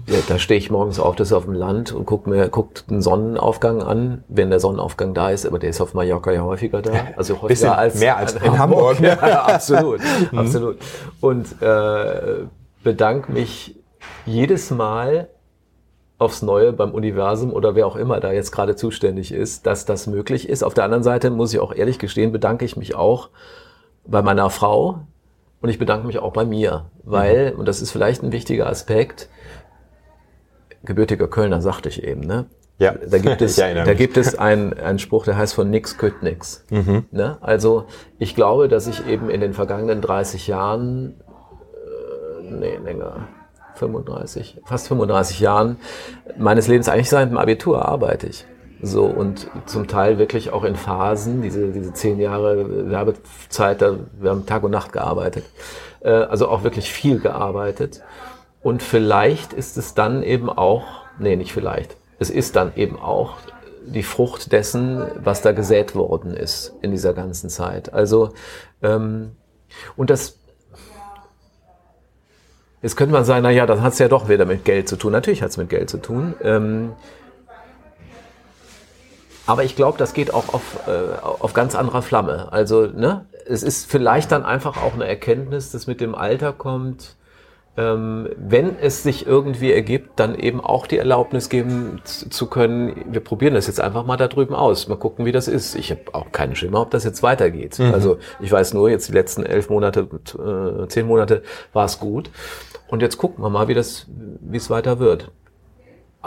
ja, 0.07 0.19
da 0.29 0.39
stehe 0.39 0.59
ich 0.59 0.71
morgens 0.71 0.99
auf, 0.99 1.17
das 1.17 1.29
ist 1.29 1.33
auf 1.33 1.45
dem 1.45 1.55
Land 1.55 1.93
und 1.93 2.07
guck 2.07 2.27
mir 2.27 2.49
guckt 2.49 2.85
einen 2.89 3.03
Sonnenaufgang 3.03 3.83
an, 3.83 4.25
wenn 4.29 4.51
der 4.51 4.61
Sonnenaufgang 4.61 5.15
da 5.15 5.31
ist, 5.31 5.47
aber 5.47 5.59
der 5.59 5.71
ist 5.71 5.81
auf 5.81 5.95
Mallorca 5.95 6.33
ja 6.33 6.43
häufiger 6.43 6.83
da, 6.83 6.93
also 7.17 7.41
häufiger 7.43 7.79
als 7.79 8.01
mehr 8.01 8.17
als 8.17 8.35
in 8.35 8.59
Hamburg. 8.59 8.97
Hamburg. 8.97 9.01
Ja, 9.01 9.43
absolut, 9.47 10.01
mhm. 10.33 10.39
absolut. 10.39 10.77
Und 11.21 11.63
äh, 11.63 12.47
bedanke 12.83 13.33
mich 13.33 13.77
jedes 14.27 14.71
Mal 14.71 15.29
aufs 16.19 16.43
Neue 16.43 16.73
beim 16.73 16.93
Universum 16.93 17.53
oder 17.53 17.75
wer 17.75 17.87
auch 17.87 17.97
immer 17.97 18.21
da 18.21 18.33
jetzt 18.33 18.51
gerade 18.51 18.75
zuständig 18.75 19.33
ist, 19.33 19.67
dass 19.67 19.85
das 19.85 20.07
möglich 20.07 20.49
ist. 20.49 20.63
Auf 20.65 20.75
der 20.75 20.85
anderen 20.85 21.03
Seite 21.03 21.31
muss 21.31 21.53
ich 21.53 21.61
auch 21.61 21.75
ehrlich 21.75 21.99
gestehen, 21.99 22.33
bedanke 22.33 22.65
ich 22.65 22.77
mich 22.77 22.95
auch 22.95 23.29
bei 24.07 24.23
meiner 24.23 24.49
Frau 24.51 25.01
und 25.61 25.69
ich 25.69 25.79
bedanke 25.79 26.07
mich 26.07 26.19
auch 26.19 26.33
bei 26.33 26.45
mir, 26.45 26.87
weil, 27.05 27.53
mhm. 27.53 27.61
und 27.61 27.69
das 27.69 27.83
ist 27.83 27.91
vielleicht 27.91 28.23
ein 28.23 28.33
wichtiger 28.33 28.67
Aspekt, 28.67 29.29
gebürtiger 30.87 31.29
Kölner 31.29 31.61
sagte 31.61 31.89
ich 31.89 32.03
eben, 32.03 32.23
ne? 32.23 32.47
Ja. 32.79 32.95
Da 33.09 33.19
gibt 33.19 33.43
es, 33.43 33.57
da 33.57 33.95
gibt 33.95 34.17
es 34.17 34.39
einen, 34.39 34.73
einen 34.75 34.99
Spruch, 34.99 35.25
der 35.25 35.37
heißt 35.37 35.55
von 35.55 35.71
nix 35.71 35.99
kütt 35.99 36.23
nix. 36.23 36.65
Mhm. 36.71 37.07
Ne? 37.11 37.39
Also 37.41 37.87
ich 38.19 38.35
glaube, 38.35 38.69
dass 38.69 38.87
ich 38.87 39.07
eben 39.07 39.31
in 39.31 39.41
den 39.41 39.53
vergangenen 39.53 40.01
30 40.01 40.47
Jahren, 40.47 41.15
äh, 42.41 42.51
nee, 42.51 42.77
länger, 42.77 43.29
35, 43.75 44.61
fast 44.65 44.89
35 44.89 45.41
Jahren 45.41 45.77
meines 46.39 46.69
Lebens, 46.69 46.89
eigentlich 46.89 47.11
seit 47.11 47.31
dem 47.31 47.39
Abitur 47.39 47.87
arbeite 47.87 48.27
ich. 48.27 48.47
So, 48.83 49.07
und 49.07 49.49
zum 49.65 49.87
Teil 49.87 50.19
wirklich 50.19 50.53
auch 50.53 50.63
in 50.63 50.77
Phasen, 50.77 51.41
diese, 51.41 51.73
diese 51.73 51.95
zehn 51.95 52.21
Jahre 52.21 52.91
Werbezeit, 52.91 53.81
da, 53.81 53.97
wir 54.21 54.31
haben 54.31 54.45
Tag 54.45 54.65
und 54.65 54.71
Nacht 54.71 54.93
gearbeitet. 54.93 55.45
Äh, 56.01 56.11
also 56.11 56.49
auch 56.49 56.63
wirklich 56.63 56.91
viel 56.91 57.19
gearbeitet. 57.19 58.03
Und 58.67 58.83
vielleicht 58.83 59.53
ist 59.53 59.77
es 59.77 59.95
dann 59.95 60.25
eben 60.25 60.51
auch, 60.51 60.83
nee, 61.21 61.37
nicht 61.37 61.53
vielleicht, 61.53 61.97
es 62.19 62.31
ist 62.31 62.57
dann 62.57 62.75
eben 62.75 62.99
auch 62.99 63.35
die 63.87 64.03
Frucht 64.03 64.51
dessen, 64.51 65.07
was 65.23 65.41
da 65.41 65.53
gesät 65.53 65.95
worden 65.95 66.35
ist 66.35 66.75
in 66.83 66.91
dieser 66.91 67.15
ganzen 67.15 67.49
Zeit. 67.49 67.95
Also, 67.95 68.31
ähm, 68.83 69.37
und 69.97 70.11
das 70.11 70.41
Jetzt 72.83 72.97
könnte 72.97 73.13
man 73.13 73.25
sagen, 73.25 73.45
na 73.45 73.51
ja, 73.51 73.67
das 73.67 73.81
hat 73.83 73.93
es 73.93 74.01
ja 74.01 74.09
doch 74.09 74.29
wieder 74.29 74.47
mit 74.47 74.65
Geld 74.65 74.89
zu 74.89 74.97
tun. 74.97 75.13
Natürlich 75.13 75.43
hat 75.43 75.51
es 75.51 75.59
mit 75.59 75.69
Geld 75.69 75.89
zu 75.89 75.99
tun. 75.99 76.35
Ähm, 76.43 76.93
aber 79.47 79.63
ich 79.63 79.77
glaube, 79.77 79.97
das 79.97 80.13
geht 80.13 80.35
auch 80.35 80.53
auf, 80.53 80.89
äh, 80.89 81.21
auf 81.23 81.53
ganz 81.53 81.77
anderer 81.77 82.03
Flamme. 82.03 82.51
Also, 82.51 82.89
ne, 82.89 83.27
es 83.47 83.63
ist 83.63 83.89
vielleicht 83.89 84.33
dann 84.33 84.45
einfach 84.45 84.83
auch 84.83 84.95
eine 84.95 85.07
Erkenntnis, 85.07 85.71
dass 85.71 85.87
mit 85.87 86.01
dem 86.01 86.17
Alter 86.17 86.53
kommt, 86.53 87.15
ähm, 87.77 88.31
wenn 88.39 88.79
es 88.79 89.03
sich 89.03 89.27
irgendwie 89.27 89.73
ergibt, 89.73 90.19
dann 90.19 90.35
eben 90.35 90.61
auch 90.61 90.87
die 90.87 90.99
Erlaubnis 90.99 91.49
geben 91.49 92.01
zu 92.05 92.47
können, 92.47 93.05
wir 93.11 93.21
probieren 93.21 93.55
das 93.55 93.67
jetzt 93.67 93.81
einfach 93.81 94.07
mal 94.07 94.17
da 94.17 94.29
drüben 94.29 94.55
aus, 94.55 94.89
mal 94.89 94.97
gucken, 94.97 95.27
wie 95.27 95.33
das 95.33 95.47
ist. 95.47 95.75
Ich 95.75 95.91
habe 95.91 96.03
auch 96.13 96.33
keinen 96.33 96.57
Schimmer, 96.57 96.81
ob 96.81 96.91
das 96.91 97.05
jetzt 97.05 97.23
weitergeht. 97.23 97.79
Mhm. 97.79 97.93
Also 97.93 98.19
ich 98.41 98.51
weiß 98.51 98.73
nur, 98.73 98.89
jetzt 98.89 99.09
die 99.09 99.13
letzten 99.13 99.45
elf 99.45 99.69
Monate, 99.69 100.09
äh, 100.39 100.89
zehn 100.89 101.07
Monate 101.07 101.43
war 101.73 101.85
es 101.85 102.01
gut. 102.01 102.31
Und 102.89 103.03
jetzt 103.03 103.19
gucken 103.19 103.45
wir 103.45 103.51
mal, 103.51 103.69
wie 103.69 103.75
das, 103.75 104.07
wie 104.41 104.57
es 104.57 104.71
weiter 104.71 104.99
wird. 104.99 105.31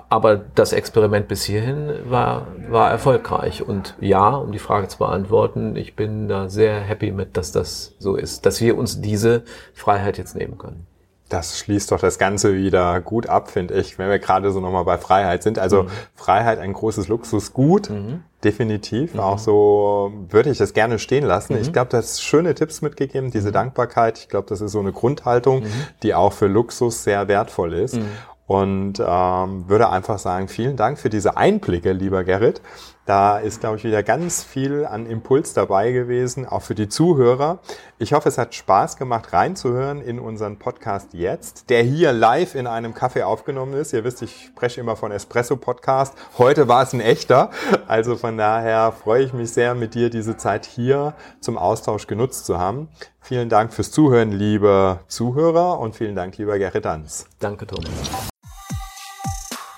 Aber 0.10 0.38
das 0.38 0.72
Experiment 0.72 1.28
bis 1.28 1.44
hierhin 1.44 1.92
war, 2.06 2.48
war 2.70 2.92
erfolgreich. 2.92 3.68
Und 3.68 3.96
ja, 4.00 4.30
um 4.36 4.52
die 4.52 4.60
Frage 4.60 4.88
zu 4.88 5.00
beantworten, 5.00 5.76
ich 5.76 5.96
bin 5.96 6.28
da 6.28 6.48
sehr 6.48 6.80
happy 6.80 7.12
mit, 7.12 7.36
dass 7.36 7.52
das 7.52 7.96
so 8.00 8.16
ist, 8.16 8.46
dass 8.46 8.62
wir 8.62 8.78
uns 8.78 9.02
diese 9.02 9.44
Freiheit 9.74 10.18
jetzt 10.18 10.36
nehmen 10.36 10.58
können. 10.58 10.86
Das 11.30 11.60
schließt 11.60 11.92
doch 11.92 12.00
das 12.00 12.18
Ganze 12.18 12.56
wieder 12.56 13.00
gut 13.02 13.30
ab, 13.30 13.52
finde 13.52 13.76
ich, 13.76 14.00
wenn 14.00 14.10
wir 14.10 14.20
gerade 14.20 14.52
so 14.52 14.60
nochmal 14.60 14.84
bei 14.84 14.98
Freiheit 14.98 15.44
sind. 15.44 15.60
Also 15.60 15.84
mhm. 15.84 15.90
Freiheit 16.16 16.58
ein 16.60 16.74
großes 16.74 17.08
Luxusgut, 17.08 17.92
mhm. 17.92 18.24
definitiv. 18.44 19.14
Mhm. 19.14 19.20
Auch 19.20 19.38
so 19.38 20.12
würde 20.30 20.50
ich 20.50 20.58
das 20.58 20.74
gerne 20.74 20.98
stehen 20.98 21.24
lassen. 21.24 21.56
Ich 21.58 21.68
mhm. 21.68 21.74
glaube, 21.74 21.92
du 21.92 21.98
hast 21.98 22.24
schöne 22.24 22.56
Tipps 22.56 22.82
mitgegeben, 22.82 23.30
diese 23.30 23.50
mhm. 23.50 23.54
Dankbarkeit. 23.54 24.18
Ich 24.18 24.28
glaube, 24.28 24.48
das 24.50 24.62
ist 24.62 24.72
so 24.72 24.80
eine 24.80 24.92
Grundhaltung, 24.92 25.62
mhm. 25.62 25.72
die 26.02 26.16
auch 26.16 26.34
für 26.34 26.48
Luxus 26.48 27.04
sehr 27.04 27.28
wertvoll 27.28 27.74
ist. 27.74 28.00
Und 28.48 29.00
ähm, 29.00 29.70
würde 29.70 29.90
einfach 29.92 30.18
sagen, 30.18 30.48
vielen 30.48 30.76
Dank 30.76 30.98
für 30.98 31.12
diese 31.12 31.38
Einblicke, 31.38 31.92
lieber 31.92 32.24
Gerrit. 32.24 32.64
Da 33.10 33.40
ist, 33.40 33.62
glaube 33.62 33.78
ich, 33.78 33.84
wieder 33.84 34.04
ganz 34.04 34.44
viel 34.44 34.86
an 34.86 35.08
Impuls 35.08 35.56
dabei 35.56 35.92
gewesen, 35.92 36.46
auch 36.46 36.62
für 36.62 36.76
die 36.76 36.90
Zuhörer. 36.90 37.58
Ich 37.98 38.14
hoffe, 38.14 38.30
es 38.30 38.38
hat 38.38 38.54
Spaß 38.54 38.98
gemacht, 38.98 39.34
reinzuhören 39.34 40.00
in 40.00 40.20
unseren 40.20 40.60
Podcast 40.60 41.16
jetzt, 41.16 41.72
der 41.72 41.82
hier 41.82 42.14
live 42.14 42.54
in 42.54 42.68
einem 42.68 42.94
Café 42.94 43.24
aufgenommen 43.24 43.74
ist. 43.74 43.94
Ihr 43.94 44.04
wisst, 44.04 44.22
ich 44.22 44.46
spreche 44.46 44.80
immer 44.80 44.96
von 44.96 45.12
Espresso 45.12 45.56
Podcast. 45.56 46.14
Heute 46.38 46.68
war 46.68 46.84
es 46.84 46.94
ein 46.94 47.02
echter. 47.02 47.50
Also 47.88 48.16
von 48.16 48.38
daher 48.38 48.92
freue 48.92 49.24
ich 49.24 49.34
mich 49.34 49.54
sehr, 49.54 49.74
mit 49.74 49.96
dir 49.96 50.12
diese 50.12 50.38
Zeit 50.38 50.68
hier 50.68 51.16
zum 51.40 51.58
Austausch 51.58 52.06
genutzt 52.06 52.46
zu 52.46 52.60
haben. 52.60 52.90
Vielen 53.22 53.50
Dank 53.50 53.74
fürs 53.74 53.90
Zuhören, 53.90 54.32
liebe 54.32 55.00
Zuhörer, 55.08 55.80
und 55.80 55.96
vielen 55.96 56.14
Dank, 56.14 56.38
lieber 56.38 56.60
Gerrit 56.60 56.86
Danz. 56.86 57.26
Danke, 57.40 57.66
Thomas. 57.66 57.90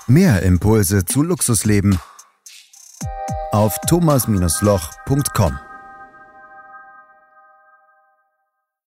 Mehr 0.05 0.43
Impulse 0.43 1.05
zu 1.05 1.23
Luxusleben 1.23 1.97
auf 3.51 3.77
thomas-loch.com. 3.87 5.70